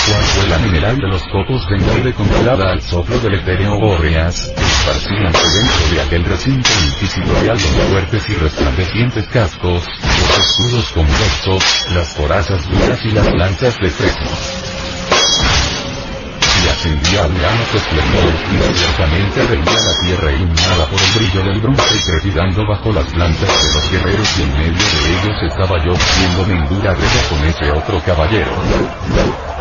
Fue 0.05 0.47
la 0.49 0.57
mineral 0.57 0.97
de 0.97 1.07
los 1.07 1.23
copos 1.23 1.65
de 1.69 1.77
nieve 1.77 2.13
congelada 2.13 2.73
al 2.73 2.81
soplo 2.81 3.17
del 3.19 3.35
etéreo 3.35 3.79
Bóreas, 3.79 4.51
esparcíanse 4.53 5.49
dentro 5.49 5.95
de 5.95 6.01
aquel 6.01 6.25
recinto 6.25 6.69
inquisitorial 6.89 7.55
los 7.55 7.87
fuertes 7.89 8.29
y 8.29 8.33
resplandecientes 8.33 9.27
cascos, 9.27 9.81
los 9.85 10.39
escudos 10.39 10.91
convexos, 10.91 11.85
las 11.93 12.13
corazas 12.15 12.69
duras 12.69 12.99
y 13.05 13.11
las 13.11 13.33
lanzas 13.33 13.79
de 13.79 13.89
fresno. 13.89 14.27
Ascendía 16.69 17.23
al 17.23 17.33
grano 17.33 17.61
esplendor, 17.73 18.33
y 18.51 18.75
ciertamente 18.75 19.41
veía 19.45 19.79
la 19.79 20.05
tierra 20.05 20.31
iluminada 20.33 20.85
por 20.87 20.99
el 20.99 21.11
brillo 21.15 21.43
del 21.43 21.61
bronce 21.61 22.27
y 22.27 22.65
bajo 22.67 22.91
las 22.91 23.05
plantas 23.05 23.39
de 23.39 23.73
los 23.73 23.91
guerreros 23.91 24.37
y 24.37 24.41
en 24.41 24.53
medio 24.57 24.73
de 24.73 25.11
ellos 25.11 25.43
estaba 25.49 25.77
yo, 25.85 25.93
viéndome 26.19 26.53
en 26.55 26.67
dura 26.67 26.93
guerra 26.93 27.29
con 27.29 27.45
ese 27.47 27.71
otro 27.71 28.01
caballero 28.05 29.52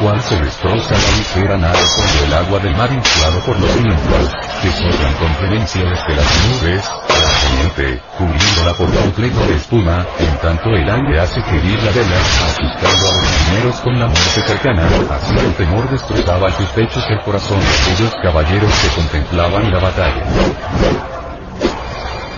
cual 0.00 0.20
se 0.22 0.36
destroza 0.36 0.94
la 0.94 1.16
ligera 1.18 1.58
nave 1.58 1.78
cuando 1.96 2.24
el 2.24 2.34
agua 2.34 2.58
del 2.60 2.76
mar 2.76 2.92
inflado 2.92 3.40
por 3.40 3.58
los 3.58 3.82
vientos, 3.82 4.32
que 4.62 4.70
soplan 4.70 5.14
con 5.14 5.34
frecuencia 5.36 5.82
desde 5.84 6.14
las 6.14 6.26
nubes, 6.46 6.90
la 7.08 7.30
poniente, 7.48 8.02
cubriéndola 8.18 8.74
por 8.74 8.94
completo 8.94 9.46
de 9.46 9.54
espuma, 9.54 10.06
en 10.18 10.36
tanto 10.38 10.70
el 10.70 10.88
aire 10.88 11.20
hace 11.20 11.42
querir 11.42 11.82
la 11.82 11.90
vela, 11.92 12.16
asustando 12.46 13.08
a 13.08 13.12
los 13.12 13.22
marineros 13.22 13.80
con 13.80 13.98
la 13.98 14.06
muerte 14.06 14.42
cercana, 14.46 14.86
así 15.10 15.34
el 15.34 15.54
temor 15.54 15.90
destrozaba 15.90 16.50
sus 16.52 16.68
pechos 16.70 17.04
el 17.08 17.20
corazón 17.20 17.60
de 17.60 17.92
aquellos 17.92 18.14
caballeros 18.22 18.72
que 18.80 18.88
contemplaban 18.88 19.70
la 19.70 19.78
batalla. 19.78 21.21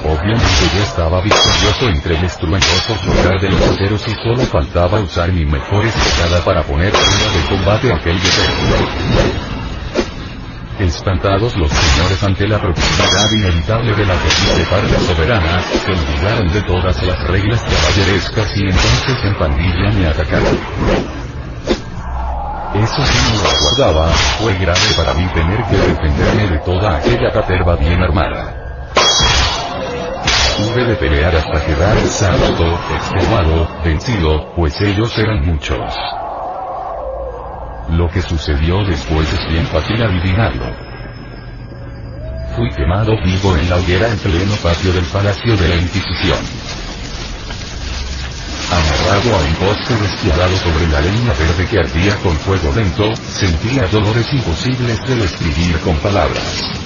Obviamente 0.04 0.70
yo 0.76 0.82
estaba 0.82 1.22
victorioso 1.22 1.88
entre 1.88 2.18
el 2.18 2.24
estruendoso 2.24 2.94
flotar 3.02 3.40
de 3.40 3.48
los 3.48 3.62
aceros 3.62 4.06
y 4.06 4.14
solo 4.22 4.44
faltaba 4.44 5.00
usar 5.00 5.32
mi 5.32 5.46
mejor 5.46 5.86
estocada 5.86 6.44
para 6.44 6.62
poner 6.62 6.92
fuera 6.92 7.32
de 7.32 7.48
combate 7.48 7.90
a 7.90 7.96
aquel 7.96 8.20
guerrero. 8.20 9.54
Espantados 10.78 11.56
los 11.56 11.70
señores 11.70 12.22
ante 12.22 12.46
la 12.46 12.60
proximidad 12.60 13.32
inevitable 13.32 13.94
de 13.94 14.06
la 14.06 14.14
terrible 14.14 14.64
parte 14.68 14.98
soberana, 15.06 15.62
se 15.62 15.90
olvidaron 15.90 16.52
de 16.52 16.62
todas 16.62 17.02
las 17.02 17.28
reglas 17.28 17.62
caballerescas 17.62 18.56
y 18.56 18.64
entonces 18.64 19.24
en 19.24 19.34
pandilla 19.38 19.90
me 19.92 20.06
atacaron. 20.06 20.58
Eso 22.74 23.04
sí 23.06 23.18
no 23.32 23.42
lo 23.42 23.48
aguardaba, 23.48 24.08
fue 24.38 24.52
grave 24.58 24.80
para 24.96 25.14
mí 25.14 25.26
tener 25.32 25.62
que 25.64 25.76
defenderme 25.76 26.48
de 26.48 26.58
toda 26.58 26.96
aquella 26.98 27.30
caterva 27.32 27.76
bien 27.76 28.02
armada. 28.02 28.63
Tuve 30.56 30.84
de 30.84 30.94
pelear 30.94 31.34
hasta 31.34 31.66
quedar 31.66 31.98
exhausto, 31.98 32.78
extenuado, 32.94 33.68
vencido, 33.82 34.52
pues 34.54 34.80
ellos 34.80 35.18
eran 35.18 35.44
muchos. 35.44 35.92
Lo 37.90 38.08
que 38.08 38.22
sucedió 38.22 38.84
después 38.84 39.32
es 39.32 39.48
bien 39.50 39.66
fácil 39.66 40.00
adivinarlo. 40.00 40.66
Fui 42.54 42.70
quemado 42.70 43.12
vivo 43.24 43.56
en 43.56 43.68
la 43.68 43.76
hoguera 43.76 44.08
en 44.08 44.18
pleno 44.18 44.54
patio 44.62 44.92
del 44.92 45.04
Palacio 45.06 45.56
de 45.56 45.68
la 45.68 45.74
Inquisición. 45.74 46.38
Amarrado 48.70 49.34
a 49.34 49.38
un 49.40 49.54
poste 49.54 49.94
despiadado 49.94 50.56
sobre 50.56 50.86
la 50.86 51.00
leña 51.00 51.32
verde 51.32 51.66
que 51.68 51.78
ardía 51.80 52.16
con 52.22 52.36
fuego 52.36 52.72
lento, 52.76 53.14
sentía 53.16 53.88
dolores 53.88 54.32
imposibles 54.32 55.00
de 55.04 55.16
describir 55.16 55.80
con 55.80 55.96
palabras. 55.96 56.83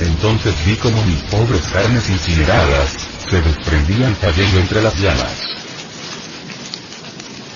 Entonces 0.00 0.54
vi 0.66 0.76
como 0.76 1.02
mis 1.04 1.22
pobres 1.24 1.66
carnes 1.68 2.08
incineradas, 2.08 2.92
se 3.28 3.42
desprendían 3.42 4.14
cayendo 4.14 4.58
entre 4.58 4.82
las 4.82 4.98
llamas. 4.98 5.46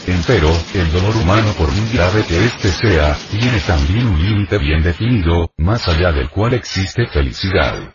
Empero, 0.06 0.50
el 0.74 0.92
dolor 0.92 1.16
humano 1.16 1.54
por 1.56 1.72
muy 1.72 1.90
grave 1.90 2.24
que 2.26 2.44
éste 2.44 2.68
sea, 2.68 3.16
tiene 3.30 3.58
también 3.60 4.06
un 4.06 4.22
límite 4.22 4.58
bien 4.58 4.82
definido, 4.82 5.50
más 5.56 5.88
allá 5.88 6.12
del 6.12 6.28
cual 6.28 6.52
existe 6.52 7.06
felicidad. 7.06 7.94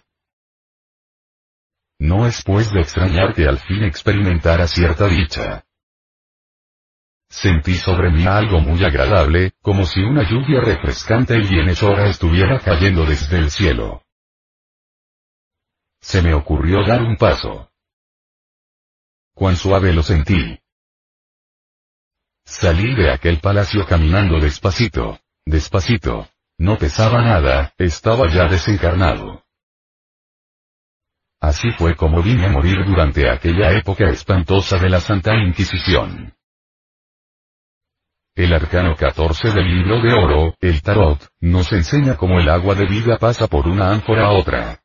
No 1.99 2.25
es 2.25 2.41
pues 2.43 2.71
de 2.71 2.81
extrañar 2.81 3.35
que 3.35 3.47
al 3.47 3.59
fin 3.59 3.83
experimentara 3.83 4.67
cierta 4.67 5.07
dicha. 5.07 5.63
Sentí 7.29 7.75
sobre 7.75 8.09
mí 8.09 8.25
algo 8.25 8.59
muy 8.59 8.83
agradable, 8.83 9.51
como 9.61 9.85
si 9.85 9.99
una 9.99 10.27
lluvia 10.27 10.61
refrescante 10.61 11.37
y 11.37 11.47
bienhechora 11.47 12.09
estuviera 12.09 12.57
cayendo 12.59 13.05
desde 13.05 13.37
el 13.37 13.51
cielo. 13.51 14.01
Se 16.01 16.21
me 16.21 16.33
ocurrió 16.33 16.85
dar 16.85 17.01
un 17.01 17.17
paso. 17.17 17.71
Cuán 19.33 19.55
suave 19.55 19.93
lo 19.93 20.03
sentí. 20.03 20.59
Salí 22.45 22.95
de 22.95 23.11
aquel 23.11 23.39
palacio 23.39 23.85
caminando 23.85 24.39
despacito. 24.39 25.19
Despacito. 25.45 26.29
No 26.57 26.77
pesaba 26.77 27.21
nada, 27.21 27.73
estaba 27.77 28.27
ya 28.29 28.45
desencarnado. 28.47 29.45
Así 31.39 31.71
fue 31.77 31.95
como 31.95 32.21
vine 32.21 32.47
a 32.47 32.49
morir 32.49 32.83
durante 32.85 33.29
aquella 33.29 33.71
época 33.71 34.09
espantosa 34.09 34.77
de 34.77 34.89
la 34.89 34.99
Santa 34.99 35.35
Inquisición. 35.35 36.33
El 38.35 38.53
arcano 38.53 38.95
14 38.95 39.51
del 39.51 39.65
libro 39.65 40.01
de 40.01 40.13
oro, 40.13 40.55
el 40.59 40.81
tarot, 40.81 41.29
nos 41.39 41.71
enseña 41.71 42.17
cómo 42.17 42.39
el 42.39 42.49
agua 42.49 42.75
de 42.75 42.87
vida 42.87 43.17
pasa 43.17 43.47
por 43.47 43.67
una 43.67 43.91
ánfora 43.91 44.27
a 44.27 44.31
otra. 44.31 44.81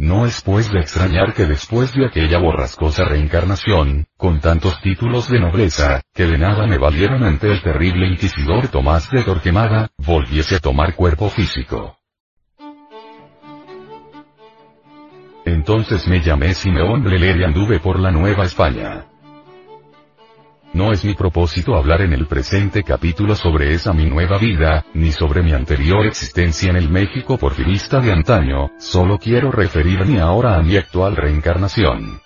No 0.00 0.26
es 0.26 0.42
pues 0.42 0.70
de 0.70 0.78
extrañar 0.78 1.34
que 1.34 1.44
después 1.44 1.92
de 1.92 2.06
aquella 2.06 2.38
borrascosa 2.38 3.04
reencarnación, 3.04 4.06
con 4.16 4.38
tantos 4.38 4.80
títulos 4.80 5.28
de 5.28 5.40
nobleza, 5.40 6.02
que 6.14 6.24
de 6.24 6.38
nada 6.38 6.68
me 6.68 6.78
valieron 6.78 7.24
ante 7.24 7.50
el 7.50 7.60
terrible 7.62 8.06
inquisidor 8.06 8.68
Tomás 8.68 9.10
de 9.10 9.24
Torquemada, 9.24 9.88
volviese 9.96 10.54
a 10.54 10.60
tomar 10.60 10.94
cuerpo 10.94 11.28
físico. 11.28 11.96
Entonces 15.44 16.06
me 16.06 16.20
llamé 16.20 16.54
Simeón 16.54 17.02
Bleler 17.02 17.38
y 17.38 17.44
anduve 17.44 17.80
por 17.80 17.98
la 17.98 18.12
Nueva 18.12 18.44
España. 18.44 19.06
No 20.78 20.92
es 20.92 21.04
mi 21.04 21.14
propósito 21.14 21.74
hablar 21.74 22.02
en 22.02 22.12
el 22.12 22.28
presente 22.28 22.84
capítulo 22.84 23.34
sobre 23.34 23.74
esa 23.74 23.92
mi 23.92 24.04
nueva 24.04 24.38
vida, 24.38 24.84
ni 24.94 25.10
sobre 25.10 25.42
mi 25.42 25.52
anterior 25.52 26.06
existencia 26.06 26.70
en 26.70 26.76
el 26.76 26.88
México 26.88 27.36
porfirista 27.36 27.98
de 27.98 28.12
antaño, 28.12 28.70
solo 28.78 29.18
quiero 29.18 29.50
referirme 29.50 30.20
ahora 30.20 30.54
a 30.54 30.62
mi 30.62 30.76
actual 30.76 31.16
reencarnación. 31.16 32.20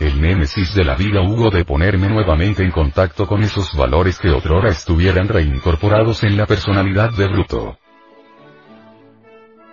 El 0.00 0.18
némesis 0.18 0.74
de 0.74 0.82
la 0.82 0.94
vida 0.94 1.20
hubo 1.20 1.50
de 1.50 1.62
ponerme 1.66 2.08
nuevamente 2.08 2.62
en 2.62 2.70
contacto 2.70 3.26
con 3.26 3.42
esos 3.42 3.76
valores 3.76 4.18
que 4.18 4.30
otrora 4.30 4.70
estuvieran 4.70 5.28
reincorporados 5.28 6.22
en 6.22 6.38
la 6.38 6.46
personalidad 6.46 7.10
de 7.10 7.28
Bruto. 7.28 7.78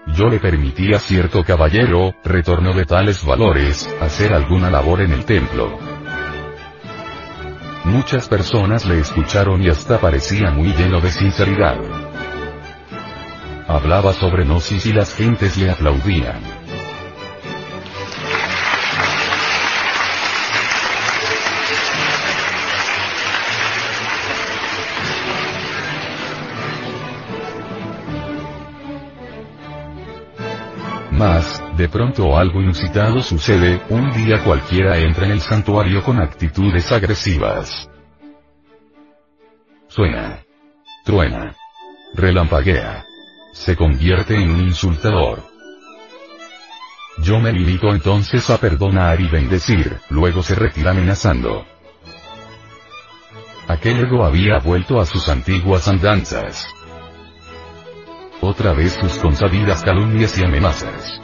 Yo 0.07 0.27
le 0.27 0.39
permití 0.39 0.93
a 0.93 0.99
cierto 0.99 1.45
caballero, 1.45 2.13
retorno 2.25 2.73
de 2.73 2.83
tales 2.83 3.25
valores, 3.25 3.89
hacer 4.01 4.33
alguna 4.33 4.69
labor 4.69 4.99
en 4.99 5.13
el 5.13 5.23
templo. 5.23 5.94
Muchas 7.85 8.27
personas 8.27 8.83
le 8.85 8.99
escucharon 8.99 9.61
y 9.61 9.69
hasta 9.69 9.99
parecía 9.99 10.49
muy 10.49 10.73
lleno 10.73 10.99
de 11.01 11.11
sinceridad. 11.11 11.77
Hablaba 13.67 14.11
sobre 14.13 14.43
Gnosis 14.43 14.87
y 14.87 14.91
las 14.93 15.13
gentes 15.13 15.55
le 15.57 15.69
aplaudían. 15.69 16.54
Mas, 31.17 31.63
de 31.77 31.87
pronto 31.87 32.37
algo 32.37 32.61
inusitado 32.61 33.23
sucede, 33.23 33.81
un 33.89 34.11
día 34.11 34.43
cualquiera 34.43 34.97
entra 34.97 35.25
en 35.25 35.31
el 35.31 35.39
santuario 35.39 36.03
con 36.03 36.19
actitudes 36.19 36.91
agresivas. 36.91 37.89
Suena. 39.87 40.43
Truena. 41.05 41.55
Relampaguea. 42.15 43.05
Se 43.53 43.77
convierte 43.77 44.35
en 44.35 44.49
un 44.49 44.61
insultador. 44.61 45.41
Yo 47.19 47.39
me 47.39 47.53
limito 47.53 47.93
entonces 47.93 48.49
a 48.49 48.57
perdonar 48.57 49.21
y 49.21 49.29
bendecir, 49.29 49.97
luego 50.09 50.43
se 50.43 50.55
retira 50.55 50.91
amenazando. 50.91 51.65
Aquel 53.69 53.99
ego 54.01 54.25
había 54.25 54.59
vuelto 54.59 54.99
a 54.99 55.05
sus 55.05 55.29
antiguas 55.29 55.87
andanzas 55.87 56.67
otra 58.45 58.73
vez 58.73 58.93
sus 58.93 59.13
consabidas 59.17 59.83
calumnias 59.83 60.37
y 60.37 60.43
amenazas. 60.43 61.19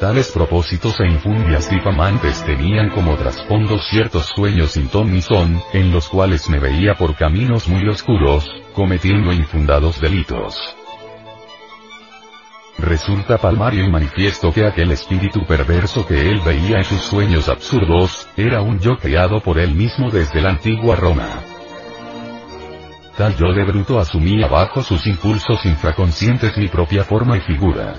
Tales 0.00 0.30
propósitos 0.30 1.00
e 1.00 1.06
infundias 1.06 1.68
difamantes 1.68 2.44
tenían 2.44 2.90
como 2.90 3.16
trasfondo 3.16 3.78
ciertos 3.78 4.26
sueños 4.26 4.72
sin 4.72 4.88
ton 4.88 5.12
ni 5.12 5.20
son, 5.20 5.60
en 5.72 5.90
los 5.90 6.08
cuales 6.08 6.48
me 6.48 6.60
veía 6.60 6.94
por 6.94 7.16
caminos 7.16 7.68
muy 7.68 7.88
oscuros, 7.88 8.48
cometiendo 8.74 9.32
infundados 9.32 10.00
delitos. 10.00 10.56
Resulta 12.78 13.38
palmario 13.38 13.84
y 13.84 13.90
manifiesto 13.90 14.52
que 14.52 14.64
aquel 14.64 14.92
espíritu 14.92 15.44
perverso 15.44 16.06
que 16.06 16.30
él 16.30 16.40
veía 16.46 16.78
en 16.78 16.84
sus 16.84 17.00
sueños 17.00 17.48
absurdos, 17.48 18.28
era 18.36 18.62
un 18.62 18.78
yo 18.78 18.98
creado 18.98 19.40
por 19.40 19.58
él 19.58 19.74
mismo 19.74 20.10
desde 20.12 20.40
la 20.40 20.50
antigua 20.50 20.94
Roma 20.94 21.57
tal 23.18 23.34
yo 23.36 23.52
de 23.52 23.64
bruto 23.64 23.98
asumía 23.98 24.46
bajo 24.46 24.80
sus 24.80 25.04
impulsos 25.08 25.66
infraconscientes 25.66 26.56
mi 26.56 26.68
propia 26.68 27.02
forma 27.02 27.36
y 27.36 27.40
figura. 27.40 27.94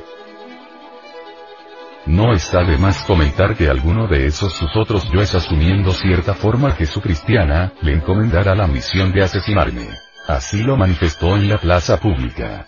No 2.05 2.33
está 2.33 2.63
de 2.63 2.77
más 2.77 3.03
comentar 3.03 3.55
que 3.57 3.67
alguno 3.67 4.07
de 4.07 4.27
esos 4.27 4.53
sus 4.53 4.73
otros 4.77 5.11
yoes 5.11 5.35
asumiendo 5.35 5.91
cierta 5.91 6.33
forma 6.33 6.71
jesucristiana, 6.71 7.73
le 7.81 7.95
encomendara 7.95 8.55
la 8.55 8.65
misión 8.65 9.11
de 9.11 9.21
asesinarme. 9.21 9.89
Así 10.25 10.63
lo 10.63 10.77
manifestó 10.77 11.35
en 11.35 11.49
la 11.49 11.57
plaza 11.57 11.99
pública. 11.99 12.65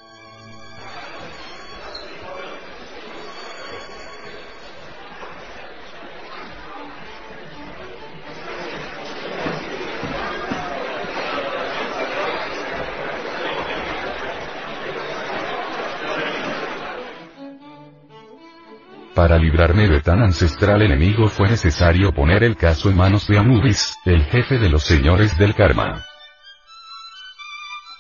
Para 19.21 19.38
librarme 19.38 19.88
de 19.88 20.01
tan 20.01 20.23
ancestral 20.23 20.81
enemigo 20.81 21.29
fue 21.29 21.47
necesario 21.47 22.12
poner 22.12 22.43
el 22.43 22.57
caso 22.57 22.89
en 22.89 22.97
manos 22.97 23.27
de 23.27 23.38
Anubis, 23.38 23.95
el 24.03 24.23
jefe 24.23 24.57
de 24.57 24.67
los 24.67 24.81
señores 24.84 25.38
del 25.38 25.53
karma. 25.53 26.03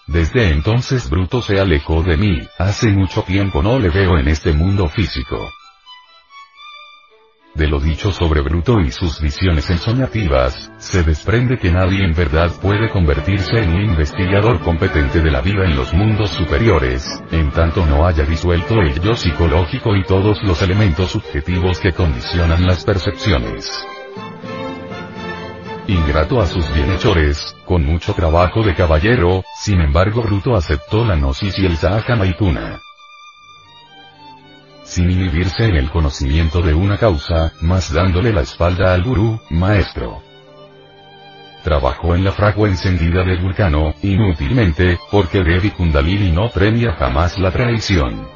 Desde 0.07 0.49
entonces 0.49 1.07
Bruto 1.11 1.43
se 1.43 1.59
alejó 1.59 2.01
de 2.01 2.17
mí, 2.17 2.39
hace 2.57 2.87
mucho 2.87 3.21
tiempo 3.21 3.61
no 3.61 3.77
le 3.77 3.91
veo 3.91 4.17
en 4.17 4.29
este 4.29 4.51
mundo 4.51 4.89
físico. 4.89 5.47
De 7.53 7.67
lo 7.67 7.81
dicho 7.81 8.13
sobre 8.13 8.39
Bruto 8.39 8.79
y 8.79 8.91
sus 8.91 9.19
visiones 9.19 9.69
ensoñativas, 9.69 10.71
se 10.77 11.03
desprende 11.03 11.57
que 11.57 11.69
nadie 11.69 12.05
en 12.05 12.13
verdad 12.13 12.49
puede 12.61 12.89
convertirse 12.89 13.59
en 13.59 13.73
un 13.73 13.81
investigador 13.81 14.61
competente 14.61 15.19
de 15.21 15.31
la 15.31 15.41
vida 15.41 15.65
en 15.65 15.75
los 15.75 15.93
mundos 15.93 16.29
superiores, 16.29 17.05
en 17.29 17.51
tanto 17.51 17.85
no 17.85 18.07
haya 18.07 18.23
disuelto 18.23 18.75
el 18.75 19.01
yo 19.01 19.15
psicológico 19.15 19.97
y 19.97 20.05
todos 20.05 20.41
los 20.43 20.61
elementos 20.61 21.11
subjetivos 21.11 21.79
que 21.79 21.91
condicionan 21.91 22.65
las 22.65 22.85
percepciones. 22.85 23.69
Ingrato 25.87 26.39
a 26.39 26.45
sus 26.45 26.73
bienhechores, 26.73 27.53
con 27.65 27.85
mucho 27.85 28.13
trabajo 28.13 28.63
de 28.63 28.75
caballero, 28.75 29.43
sin 29.59 29.81
embargo 29.81 30.21
Bruto 30.21 30.55
aceptó 30.55 31.03
la 31.03 31.15
gnosis 31.17 31.59
y 31.59 31.65
el 31.65 31.75
Sahaja 31.75 32.15
Maipuna 32.15 32.79
sin 34.91 35.09
inhibirse 35.09 35.63
en 35.63 35.77
el 35.77 35.89
conocimiento 35.89 36.61
de 36.61 36.73
una 36.73 36.97
causa, 36.97 37.53
más 37.61 37.93
dándole 37.93 38.33
la 38.33 38.41
espalda 38.41 38.93
al 38.93 39.03
gurú, 39.03 39.39
maestro. 39.49 40.21
Trabajó 41.63 42.13
en 42.13 42.25
la 42.25 42.33
fragua 42.33 42.67
encendida 42.67 43.23
del 43.23 43.41
vulcano, 43.41 43.93
inútilmente, 44.03 44.99
porque 45.09 45.43
Devi 45.43 45.71
Kundalini 45.71 46.31
no 46.31 46.49
premia 46.49 46.91
jamás 46.93 47.39
la 47.39 47.51
traición. 47.51 48.27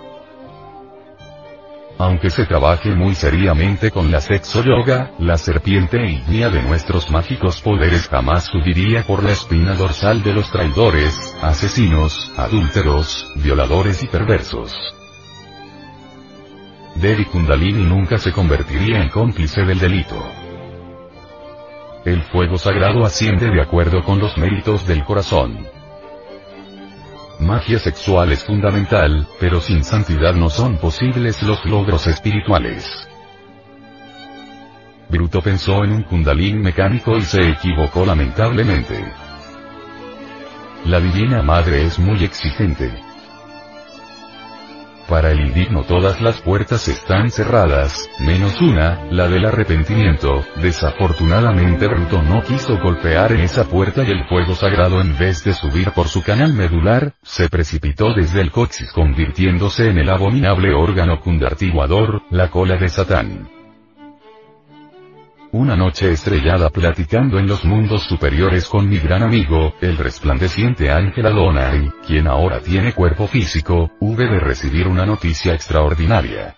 Aunque 1.98 2.30
se 2.30 2.46
trabaje 2.46 2.90
muy 2.92 3.16
seriamente 3.16 3.92
con 3.92 4.10
la 4.10 4.22
sexo 4.22 4.64
yoga, 4.64 5.12
la 5.20 5.38
serpiente 5.38 5.98
ignia 6.06 6.50
de 6.50 6.62
nuestros 6.62 7.12
mágicos 7.12 7.60
poderes 7.60 8.08
jamás 8.08 8.46
subiría 8.46 9.04
por 9.04 9.24
la 9.24 9.32
espina 9.32 9.76
dorsal 9.76 10.24
de 10.24 10.34
los 10.34 10.50
traidores, 10.52 11.36
asesinos, 11.42 12.32
adúlteros, 12.38 13.30
violadores 13.36 14.04
y 14.04 14.08
perversos. 14.08 14.74
Devi 16.96 17.26
Kundalini 17.26 17.84
nunca 17.84 18.18
se 18.18 18.32
convertiría 18.32 19.02
en 19.02 19.10
cómplice 19.10 19.64
del 19.64 19.80
delito. 19.80 20.16
El 22.06 22.22
fuego 22.24 22.58
sagrado 22.58 23.04
asciende 23.06 23.50
de 23.50 23.62
acuerdo 23.62 24.02
con 24.02 24.20
los 24.20 24.38
méritos 24.38 24.88
del 24.88 25.04
corazón. 25.04 25.68
Magia 27.40 27.80
sexual 27.80 28.32
es 28.32 28.46
fundamental, 28.46 29.28
pero 29.42 29.60
sin 29.60 29.84
santidad 29.84 30.34
no 30.34 30.50
son 30.50 30.78
posibles 30.78 31.44
los 31.44 31.66
logros 31.66 32.08
espirituales. 32.08 33.10
Bruto 35.10 35.42
pensó 35.42 35.84
en 35.84 35.92
un 35.92 36.04
kundalini 36.04 36.60
mecánico 36.60 37.18
y 37.18 37.24
se 37.24 37.50
equivocó 37.50 38.06
lamentablemente. 38.06 39.04
La 40.86 41.02
Divina 41.02 41.42
Madre 41.42 41.84
es 41.84 42.00
muy 42.00 42.24
exigente. 42.24 42.94
Para 45.08 45.32
el 45.32 45.40
indigno 45.40 45.84
todas 45.84 46.20
las 46.20 46.42
puertas 46.42 46.88
están 46.88 47.30
cerradas, 47.30 48.10
menos 48.20 48.60
una, 48.60 49.06
la 49.12 49.28
del 49.28 49.46
arrepentimiento. 49.46 50.44
Desafortunadamente 50.64 51.88
Bruto 51.88 52.24
no 52.24 52.42
quiso 52.42 52.80
golpear 52.80 53.32
en 53.32 53.42
esa 53.42 53.66
puerta 53.66 54.04
y 54.04 54.10
el 54.10 54.26
fuego 54.28 54.56
sagrado 54.56 55.02
en 55.02 55.16
vez 55.16 55.44
de 55.44 55.54
subir 55.54 55.92
por 55.92 56.08
su 56.08 56.24
canal 56.24 56.54
medular, 56.54 57.14
se 57.22 57.50
precipitó 57.50 58.14
desde 58.16 58.42
el 58.42 58.50
coxis 58.52 58.92
convirtiéndose 58.92 59.90
en 59.90 60.00
el 60.00 60.10
abominable 60.10 60.74
órgano 60.74 61.20
cundartiguador, 61.20 62.24
la 62.32 62.50
cola 62.50 62.78
de 62.78 62.90
Satán. 62.90 63.65
Una 65.58 65.78
noche 65.78 66.12
estrellada 66.12 66.70
platicando 66.70 67.40
en 67.40 67.48
los 67.48 67.64
mundos 67.64 68.04
superiores 68.04 68.68
con 68.68 68.90
mi 68.90 69.00
gran 69.00 69.24
amigo, 69.24 69.74
el 69.80 69.96
resplandeciente 69.96 70.92
Ángel 70.92 71.28
Adonai, 71.28 71.94
quien 72.06 72.28
ahora 72.28 72.60
tiene 72.60 72.92
cuerpo 72.92 73.26
físico, 73.26 73.90
hube 74.02 74.26
de 74.28 74.42
recibir 74.42 74.86
una 74.86 75.06
noticia 75.06 75.54
extraordinaria. 75.54 76.58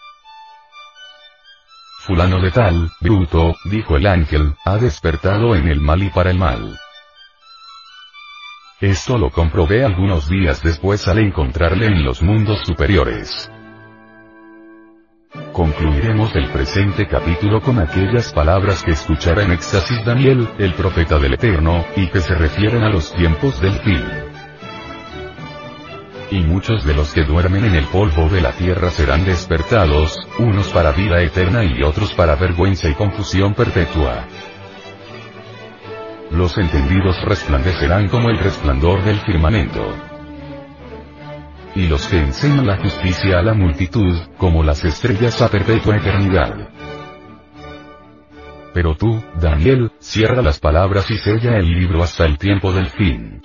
Fulano 2.08 2.42
de 2.42 2.50
tal, 2.50 2.90
bruto, 3.00 3.56
dijo 3.66 3.98
el 3.98 4.08
ángel, 4.08 4.56
ha 4.66 4.78
despertado 4.78 5.56
en 5.56 5.68
el 5.68 5.80
mal 5.80 6.02
y 6.02 6.10
para 6.10 6.32
el 6.32 6.40
mal. 6.40 6.76
Esto 8.82 9.20
lo 9.20 9.30
comprobé 9.30 9.86
algunos 9.86 10.28
días 10.28 10.64
después 10.64 11.08
al 11.08 11.20
encontrarle 11.20 11.86
en 11.86 12.04
los 12.04 12.24
mundos 12.24 12.66
superiores. 12.66 13.52
Concluiremos 15.54 16.36
el 16.36 16.50
presente 16.50 17.08
capítulo 17.08 17.62
con 17.62 17.80
aquellas 17.80 18.32
palabras 18.32 18.84
que 18.84 18.92
escuchará 18.92 19.44
en 19.44 19.52
éxtasis 19.52 20.04
Daniel, 20.06 20.48
el 20.60 20.74
profeta 20.74 21.18
del 21.18 21.34
Eterno, 21.34 21.86
y 21.96 22.08
que 22.08 22.20
se 22.20 22.36
refieren 22.36 22.84
a 22.84 22.90
los 22.90 23.12
tiempos 23.14 23.60
del 23.60 23.74
fin. 23.80 24.04
Y 26.30 26.42
muchos 26.42 26.86
de 26.86 26.94
los 26.94 27.14
que 27.14 27.24
duermen 27.24 27.66
en 27.66 27.76
el 27.76 27.86
polvo 27.86 28.30
de 28.30 28.42
la 28.42 28.52
tierra 28.52 28.90
serán 28.92 29.26
despertados, 29.26 30.18
unos 30.38 30.68
para 30.70 30.92
vida 30.92 31.22
eterna 31.22 31.64
y 31.64 31.82
otros 31.82 32.14
para 32.14 32.36
vergüenza 32.36 32.90
y 32.90 32.94
confusión 32.94 33.54
perpetua. 33.54 34.28
Los 36.30 36.58
entendidos 36.58 37.16
resplandecerán 37.24 38.10
como 38.10 38.30
el 38.30 38.38
resplandor 38.38 39.04
del 39.04 39.20
firmamento 39.22 40.07
y 41.78 41.88
los 41.88 42.08
que 42.08 42.18
enseñan 42.18 42.66
la 42.66 42.78
justicia 42.78 43.38
a 43.38 43.44
la 43.44 43.54
multitud, 43.54 44.18
como 44.40 44.63
las 44.63 44.84
estrellas 44.84 45.40
a 45.44 45.48
perpetua 45.48 45.98
eternidad. 45.98 46.70
Pero 48.74 48.96
tú, 48.96 49.24
Daniel, 49.40 49.92
cierra 50.00 50.42
las 50.42 50.60
palabras 50.60 51.10
y 51.12 51.20
sella 51.20 51.56
el 51.56 51.68
libro 51.68 52.02
hasta 52.02 52.26
el 52.26 52.40
tiempo 52.40 52.74
del 52.74 52.88
fin. 52.88 53.44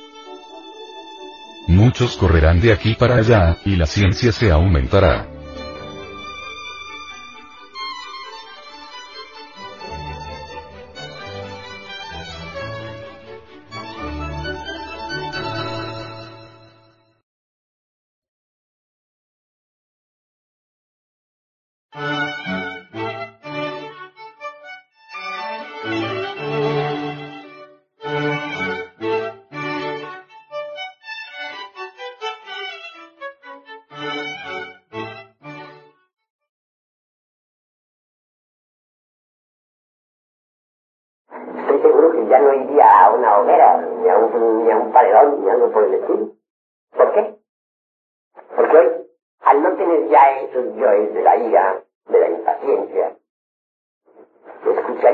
Muchos 1.68 2.16
correrán 2.16 2.58
de 2.58 2.72
aquí 2.72 2.94
para 2.94 3.16
allá, 3.16 3.58
y 3.66 3.76
la 3.76 3.84
ciencia 3.84 4.32
se 4.32 4.50
aumentará. 4.50 5.31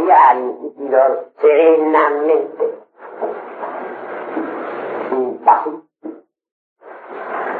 Al 0.06 0.38
inquisidor 0.38 1.30
serenamente, 1.40 2.78
sin 5.08 5.44
paso, 5.44 5.82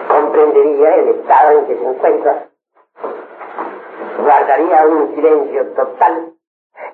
comprendería 0.09 0.95
el 0.97 1.09
estado 1.09 1.59
en 1.59 1.67
que 1.67 1.75
se 1.75 1.85
encuentra, 1.85 2.49
guardaría 4.19 4.87
un 4.87 5.15
silencio 5.15 5.67
total, 5.75 6.33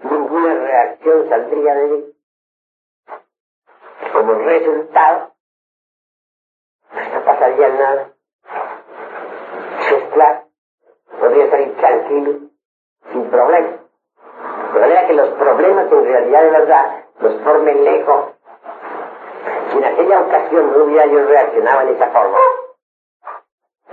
ninguna 0.02 0.54
reacción 0.54 1.28
saldría 1.28 1.74
de 1.74 1.94
él, 1.94 2.14
como 4.12 4.34
resultado, 4.34 5.30
no 7.12 7.24
pasaría 7.24 7.68
nada. 7.68 8.10
claro, 10.12 10.44
podría 11.20 11.50
salir 11.50 11.76
tranquilo, 11.76 12.38
sin 13.12 13.30
problema. 13.30 13.83
De 14.74 14.80
manera 14.80 15.06
que 15.06 15.12
los 15.14 15.28
problemas 15.30 15.86
en 15.92 16.04
realidad 16.04 16.42
de 16.42 16.50
verdad 16.50 17.04
los 17.20 17.40
formen 17.42 17.84
lejos. 17.84 18.32
Si 19.70 19.78
en 19.78 19.84
aquella 19.84 20.20
ocasión 20.20 20.72
no 20.72 20.84
hubiera 20.84 21.06
yo 21.06 21.24
reaccionado 21.26 21.82
en 21.82 21.88
esa 21.90 22.08
forma, 22.08 22.38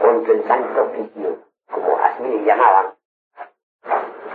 contra 0.02 0.34
el 0.34 0.44
santo 0.48 0.82
oficio, 0.82 1.38
como 1.72 2.00
así 2.00 2.24
le 2.24 2.44
llamaban, 2.44 2.94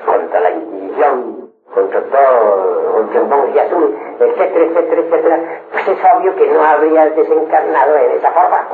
contra 0.06 0.40
la 0.40 0.50
Inquisición, 0.52 1.52
contra 1.74 2.02
todo, 2.02 2.92
contra 2.92 3.20
el 3.20 3.26
monje 3.26 3.61
azul, 3.61 3.98
etcétera, 4.20 4.64
etcétera, 4.66 5.00
etcétera, 5.00 5.61
pues 5.72 5.88
es 5.88 5.98
obvio 6.14 6.37
que 6.37 6.46
no 6.46 6.62
habría 6.62 7.11
desencarnado 7.11 7.96
en 7.96 8.11
esa 8.12 8.30
forma. 8.30 8.68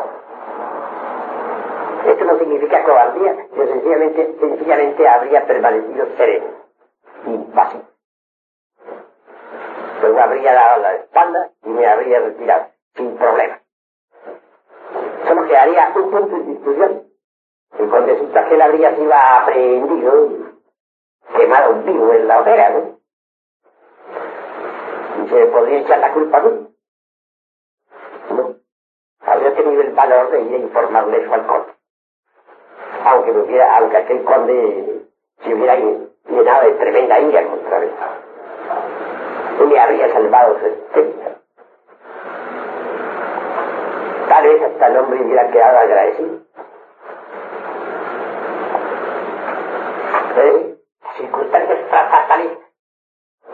Esto 2.06 2.24
no 2.24 2.38
significa 2.38 2.84
cobardía, 2.84 3.34
yo 3.56 3.66
sencillamente, 3.66 4.36
sencillamente 4.40 5.08
habría 5.08 5.46
permanecido 5.46 6.06
sereno, 6.18 6.61
impasivo. 7.26 7.84
Luego 10.00 10.20
habría 10.20 10.52
dado 10.52 10.82
la 10.82 10.94
espalda 10.94 11.50
y 11.62 11.68
me 11.68 11.86
habría 11.86 12.20
retirado, 12.20 12.66
sin 12.94 13.16
problema. 13.16 13.60
Solo 15.26 15.46
quedaría 15.46 15.92
un 15.94 16.10
punto 16.10 16.36
de 16.36 16.42
discusión. 16.42 17.06
El 17.78 17.88
conde 17.88 18.18
Sutagel 18.18 18.60
habría 18.60 18.94
sido 18.96 19.12
aprehendido 19.14 20.52
quemado 21.36 21.74
vivo 21.82 22.12
en 22.12 22.28
la 22.28 22.40
hoguera, 22.40 22.70
¿no? 22.70 22.98
Y 25.22 25.28
se 25.28 25.46
podría 25.46 25.78
echar 25.78 25.98
la 26.00 26.12
culpa 26.12 26.38
a 26.38 26.40
mí. 26.42 26.68
No. 28.30 28.54
Habría 29.20 29.54
tenido 29.54 29.82
el 29.82 29.92
valor 29.92 30.30
de 30.30 30.40
ir 30.40 30.54
a 30.54 30.58
informarle 30.58 31.22
eso 31.22 31.32
al 31.32 31.46
conde. 31.46 31.72
Aunque 33.04 33.62
aunque 33.62 33.96
aquel 33.96 34.24
conde 34.24 35.06
se 35.38 35.54
hubiera 35.54 35.76
llenado 36.28 36.64
de 36.64 36.72
tremenda 36.72 37.18
ira 37.20 37.44
contra 37.46 37.78
él. 37.78 37.90
Y 39.60 39.66
le 39.66 39.80
habría 39.80 40.12
salvado 40.12 40.58
su 40.58 40.66
espíritu. 40.66 41.20
Tal 44.28 44.44
vez 44.44 44.62
hasta 44.62 44.86
el 44.86 44.96
hombre 44.96 45.20
hubiera 45.20 45.50
quedado 45.50 45.78
agradecido. 45.78 46.38
¿Eh? 50.36 50.74
Circunstancias 51.18 51.78
fatales 51.90 52.58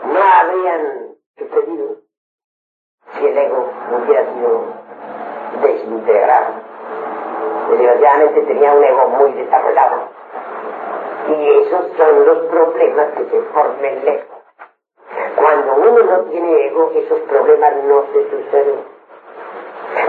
no 0.05 0.19
habrían 0.21 1.15
sucedido 1.37 1.97
si 3.13 3.25
el 3.25 3.37
ego 3.37 3.69
hubiera 3.91 4.23
sido 4.33 4.63
desintegrado. 5.61 6.53
Desgraciadamente 7.69 8.41
tenía 8.43 8.71
un 8.73 8.83
ego 8.83 9.07
muy 9.09 9.33
desarrollado. 9.33 10.18
Y 11.29 11.49
esos 11.59 11.91
son 11.95 12.25
los 12.25 12.39
problemas 12.47 13.07
que 13.15 13.25
se 13.25 13.41
forman 13.53 13.85
en 13.85 13.97
el 13.99 14.07
ego. 14.07 14.41
Cuando 15.35 15.75
uno 15.75 16.03
no 16.03 16.19
tiene 16.31 16.65
ego, 16.65 16.91
esos 16.95 17.19
problemas 17.21 17.75
no 17.83 18.05
se 18.11 18.29
suceden. 18.29 18.79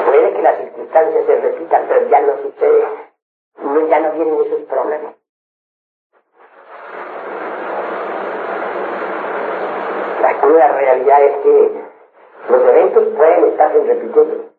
Puede 0.06 0.32
que 0.32 0.42
las 0.42 0.58
circunstancias 0.58 1.26
se 1.26 1.36
repitan, 1.36 1.84
pero 1.88 2.08
ya 2.08 2.20
no 2.22 2.36
sucede, 2.42 2.84
ya 3.88 4.00
no 4.00 4.12
vienen 4.12 4.40
esos 4.46 4.62
problemas. 4.62 5.14
La 10.56 10.72
realidad 10.72 11.22
es 11.22 11.36
que 11.42 11.70
los 12.48 12.62
eventos 12.62 13.04
pueden 13.16 13.44
estar 13.44 13.72
repitiendo. 13.72 14.50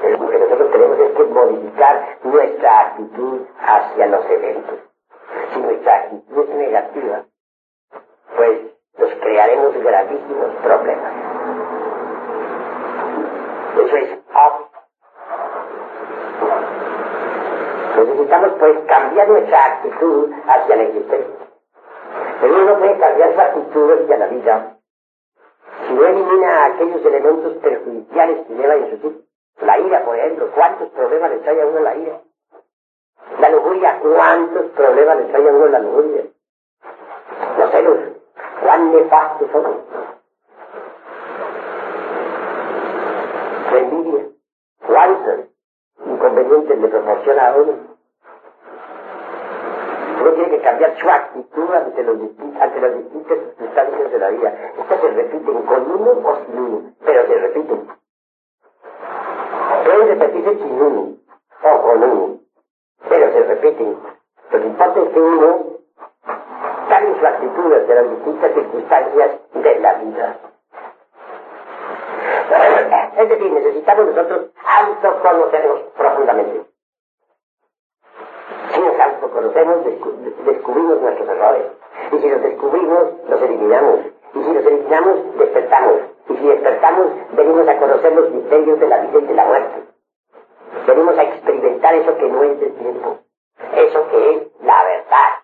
Pero 0.00 0.18
lo 0.18 0.30
que 0.30 0.38
nosotros 0.38 0.70
tenemos 0.72 0.98
es 1.00 1.12
que 1.12 1.24
modificar 1.24 2.18
nuestra 2.22 2.80
actitud 2.80 3.40
hacia 3.58 4.06
los 4.06 4.30
eventos. 4.30 4.91
Si 5.52 5.60
nuestra 5.60 5.96
actitud 5.96 6.48
es 6.48 6.54
negativa, 6.56 7.24
pues 8.36 8.60
nos 8.98 9.14
crearemos 9.20 9.74
gravísimos 9.82 10.54
problemas. 10.62 11.12
Eso 13.84 13.96
es 13.96 14.18
Necesitamos 17.96 18.52
pues 18.58 18.78
cambiar 18.86 19.28
nuestra 19.28 19.66
actitud 19.66 20.30
hacia 20.46 20.76
la 20.76 20.82
existencia. 20.82 21.46
Pero 22.40 22.54
uno 22.54 22.64
no 22.64 22.78
puede 22.78 22.98
cambiar 22.98 23.34
su 23.34 23.40
actitud 23.40 23.92
hacia 23.92 24.16
la 24.16 24.26
vida 24.26 24.76
si 25.86 25.94
no 25.94 26.06
elimina 26.06 26.66
aquellos 26.66 27.04
elementos 27.04 27.54
perjudiciales 27.58 28.46
que 28.46 28.54
lleva 28.54 28.74
en 28.76 28.90
su 28.90 28.96
tipo. 28.98 29.20
La 29.60 29.78
ira, 29.78 30.04
por 30.04 30.16
ejemplo, 30.18 30.50
¿cuántos 30.54 30.88
problemas 30.90 31.30
le 31.30 31.38
trae 31.38 31.60
a 31.60 31.66
uno 31.66 31.80
la 31.80 31.96
ira? 31.96 32.20
Lujuria, 33.52 33.98
¿cuántos 34.00 34.62
problemas 34.70 35.18
le 35.18 35.24
trae 35.24 35.46
a 35.46 35.52
uno 35.52 35.66
la 35.66 35.78
lujuria? 35.78 36.22
Los 37.58 37.70
celos, 37.70 37.98
¿cuán 38.62 38.92
nefastos 38.92 39.50
son? 39.52 39.82
La 43.72 44.26
¿cuántos 44.86 45.40
inconvenientes 46.06 46.78
le 46.78 46.88
proporciona 46.88 47.48
a 47.48 47.56
uno? 47.56 47.72
Uno 50.20 50.30
tiene 50.32 50.50
que 50.50 50.60
cambiar 50.62 50.96
su 50.98 51.10
actitud 51.10 51.74
ante, 51.74 52.02
los 52.04 52.16
ante 52.58 52.80
las 52.80 52.94
distintas 52.96 53.38
circunstancias 53.38 54.12
de 54.12 54.18
la 54.18 54.28
vida. 54.30 54.72
Estas 54.78 55.00
se 55.00 55.08
repiten 55.10 55.62
con 55.62 55.90
uno 55.90 56.10
o 56.10 56.36
sin 56.46 56.58
uno, 56.58 56.92
pero 57.04 57.26
se 57.26 57.34
repiten. 57.34 57.88
Pueden 59.84 60.08
repetirse 60.08 60.56
sin 60.56 60.82
uno 60.82 61.16
o 61.62 61.82
con 61.82 62.02
uno, 62.02 62.41
pero 63.12 63.30
se 63.30 63.42
repiten. 63.42 63.98
Lo 64.50 64.58
que 64.58 64.66
importa 64.66 65.00
es 65.00 65.08
que 65.10 65.20
uno 65.20 65.66
cambie 66.88 67.20
su 67.20 67.26
actitud 67.26 67.72
ante 67.74 67.94
las 67.94 68.10
distintas 68.10 68.54
circunstancias 68.54 69.30
de 69.52 69.80
la 69.80 69.94
vida. 69.94 70.36
Es 73.18 73.28
decir, 73.28 73.52
necesitamos 73.52 74.06
nosotros 74.06 74.50
autoconocernos 74.64 75.80
profundamente 75.94 76.72
conocemos, 79.32 79.78
descubrimos 80.44 81.00
nuestros 81.00 81.28
errores. 81.28 81.62
Y 82.12 82.18
si 82.18 82.28
los 82.28 82.42
descubrimos, 82.42 83.02
los 83.28 83.42
eliminamos. 83.42 84.00
Y 84.34 84.42
si 84.42 84.54
los 84.54 84.66
eliminamos, 84.66 85.38
despertamos. 85.38 85.94
Y 86.28 86.36
si 86.36 86.46
despertamos, 86.46 87.06
venimos 87.32 87.68
a 87.68 87.78
conocer 87.78 88.12
los 88.12 88.30
misterios 88.30 88.80
de 88.80 88.88
la 88.88 88.98
vida 88.98 89.18
y 89.18 89.26
de 89.26 89.34
la 89.34 89.44
muerte. 89.44 89.91
Venimos 90.86 91.16
a 91.16 91.22
experimentar 91.22 91.94
eso 91.94 92.16
que 92.16 92.28
no 92.28 92.42
es 92.42 92.60
del 92.60 92.74
tiempo. 92.74 93.18
Eso 93.74 94.08
que 94.08 94.30
es 94.30 94.42
la 94.62 94.84
verdad. 94.84 95.42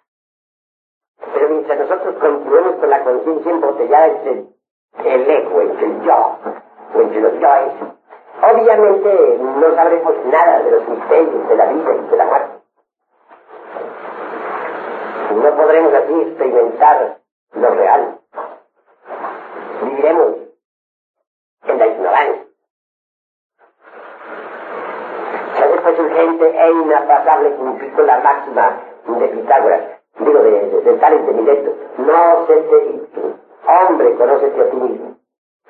Pero 1.35 1.49
mientras 1.49 1.79
nosotros 1.79 2.15
continuemos 2.17 2.77
con 2.77 2.91
la 2.91 3.05
conciencia 3.05 3.53
embotellada 3.53 4.07
entre 4.07 4.45
el 5.05 5.31
ego, 5.31 5.61
entre 5.61 5.87
el 5.87 6.03
yo, 6.03 6.39
o 6.95 7.01
entre 7.01 7.21
los 7.21 7.33
yoes, 7.35 7.73
obviamente 8.43 9.39
no 9.39 9.75
sabremos 9.75 10.15
nada 10.27 10.63
de 10.63 10.71
los 10.71 10.89
misterios 10.89 11.49
de 11.49 11.57
la 11.57 11.67
vida 11.67 11.95
y 11.95 12.11
de 12.11 12.17
la 12.17 12.25
muerte. 12.25 12.59
No 15.35 15.57
podremos 15.57 15.95
así 15.95 16.21
experimentar 16.23 17.19
lo 17.53 17.71
real. 17.71 18.19
Viviremos 19.83 20.37
en 21.65 21.79
la 21.79 21.87
ignorancia. 21.87 22.48
Se 25.89 25.95
hace 25.95 26.03
pues 26.03 26.13
urgente 26.13 26.47
e 26.55 26.71
inapasable 26.71 27.51
cumplir 27.57 27.99
la 28.01 28.19
máxima 28.19 28.79
de 29.07 29.29
Pitágoras, 29.29 29.81
digo, 30.19 30.39
de, 30.41 30.51
de, 30.51 30.81
de. 30.83 31.77
No 31.97 32.47
se 32.47 32.55
te 32.57 33.09
hombre, 33.67 34.15
conócete 34.17 34.61
a 34.61 34.71
ti 34.71 34.77
mismo 34.77 35.17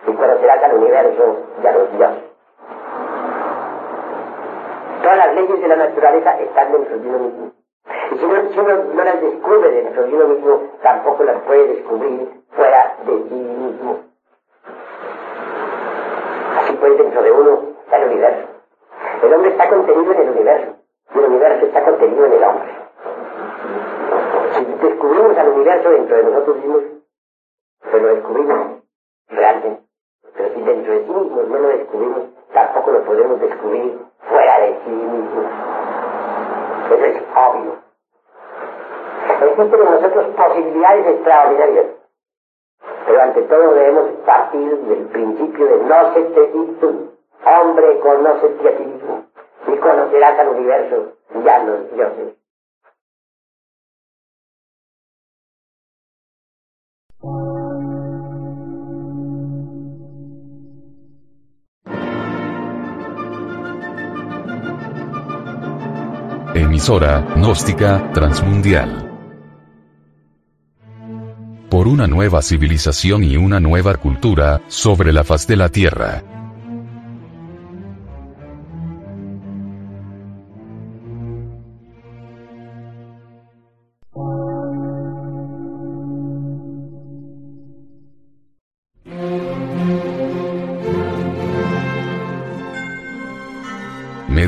y 0.08 0.12
conocerás 0.12 0.62
al 0.64 0.74
universo 0.74 1.36
y 1.62 1.66
a 1.66 1.72
los 1.72 1.92
dioses. 1.92 2.24
Todas 5.02 5.16
las 5.18 5.34
leyes 5.36 5.60
de 5.60 5.68
la 5.68 5.76
naturaleza 5.76 6.40
están 6.40 6.72
dentro 6.72 6.98
de 6.98 7.08
uno 7.08 7.18
mismo. 7.18 7.52
Y 8.10 8.18
si 8.18 8.24
uno, 8.24 8.84
no 8.94 9.04
las 9.04 9.20
descubre 9.20 9.70
dentro 9.70 10.02
de 10.04 10.14
uno 10.14 10.26
mismo, 10.26 10.62
tampoco 10.82 11.22
las 11.22 11.40
puede 11.42 11.68
descubrir 11.68 12.28
fuera 12.56 12.96
de 13.06 13.12
sí 13.12 13.34
mismo. 13.34 14.00
Así 16.58 16.72
pues, 16.72 16.98
dentro 16.98 17.22
de 17.22 17.30
uno 17.30 17.60
está 17.84 17.98
el 17.98 18.08
universo. 18.08 18.58
El 19.22 19.34
hombre 19.34 19.47
está 19.58 19.70
contenido 19.70 20.12
en 20.12 20.20
el 20.20 20.28
universo. 20.30 20.76
Y 21.12 21.18
el 21.18 21.24
universo 21.24 21.66
está 21.66 21.84
contenido 21.84 22.26
en 22.26 22.32
el 22.32 22.44
hombre. 22.44 22.70
Si 24.54 24.64
descubrimos 24.64 25.36
al 25.36 25.48
universo 25.48 25.90
dentro 25.90 26.16
de 26.16 26.22
nosotros 26.22 26.56
mismos, 26.58 26.82
pues 27.90 28.02
lo 28.02 28.08
descubrimos 28.14 28.82
realmente. 29.28 29.82
Pero 30.36 30.54
si 30.54 30.62
dentro 30.62 30.92
de 30.92 31.04
sí 31.04 31.10
mismos 31.10 31.48
no 31.48 31.58
lo 31.58 31.68
descubrimos, 31.70 32.22
tampoco 32.52 32.92
lo 32.92 33.02
podemos 33.02 33.40
descubrir 33.40 33.98
fuera 34.28 34.60
de 34.60 34.78
sí 34.84 34.90
mismos. 34.90 35.46
Eso 36.92 37.04
es 37.04 37.22
obvio. 37.34 37.76
Existen 39.42 39.80
en 39.80 39.90
nosotros 39.90 40.26
posibilidades 40.36 41.06
extraordinarias. 41.06 41.86
Pero 43.06 43.22
ante 43.22 43.42
todo 43.42 43.74
debemos 43.74 44.10
partir 44.24 44.76
del 44.76 45.06
principio 45.06 45.66
de 45.66 45.76
no 45.78 46.14
se 46.14 46.22
te. 46.22 46.48
Hombre, 47.44 48.00
conócete 48.00 48.68
a 48.68 48.76
ti 48.76 48.84
mismo 48.84 49.17
conocerás 49.80 50.38
al 50.38 50.48
universo 50.48 51.12
y 51.34 51.48
a 51.48 51.64
los 51.64 51.92
dioses. 51.92 52.34
Emisora, 66.54 67.24
gnóstica, 67.36 68.10
transmundial 68.12 69.08
por 71.68 71.86
una 71.86 72.06
nueva 72.06 72.40
civilización 72.42 73.24
y 73.24 73.36
una 73.36 73.60
nueva 73.60 73.94
cultura, 73.96 74.62
sobre 74.68 75.12
la 75.12 75.22
faz 75.22 75.46
de 75.46 75.56
la 75.56 75.68
Tierra. 75.68 76.37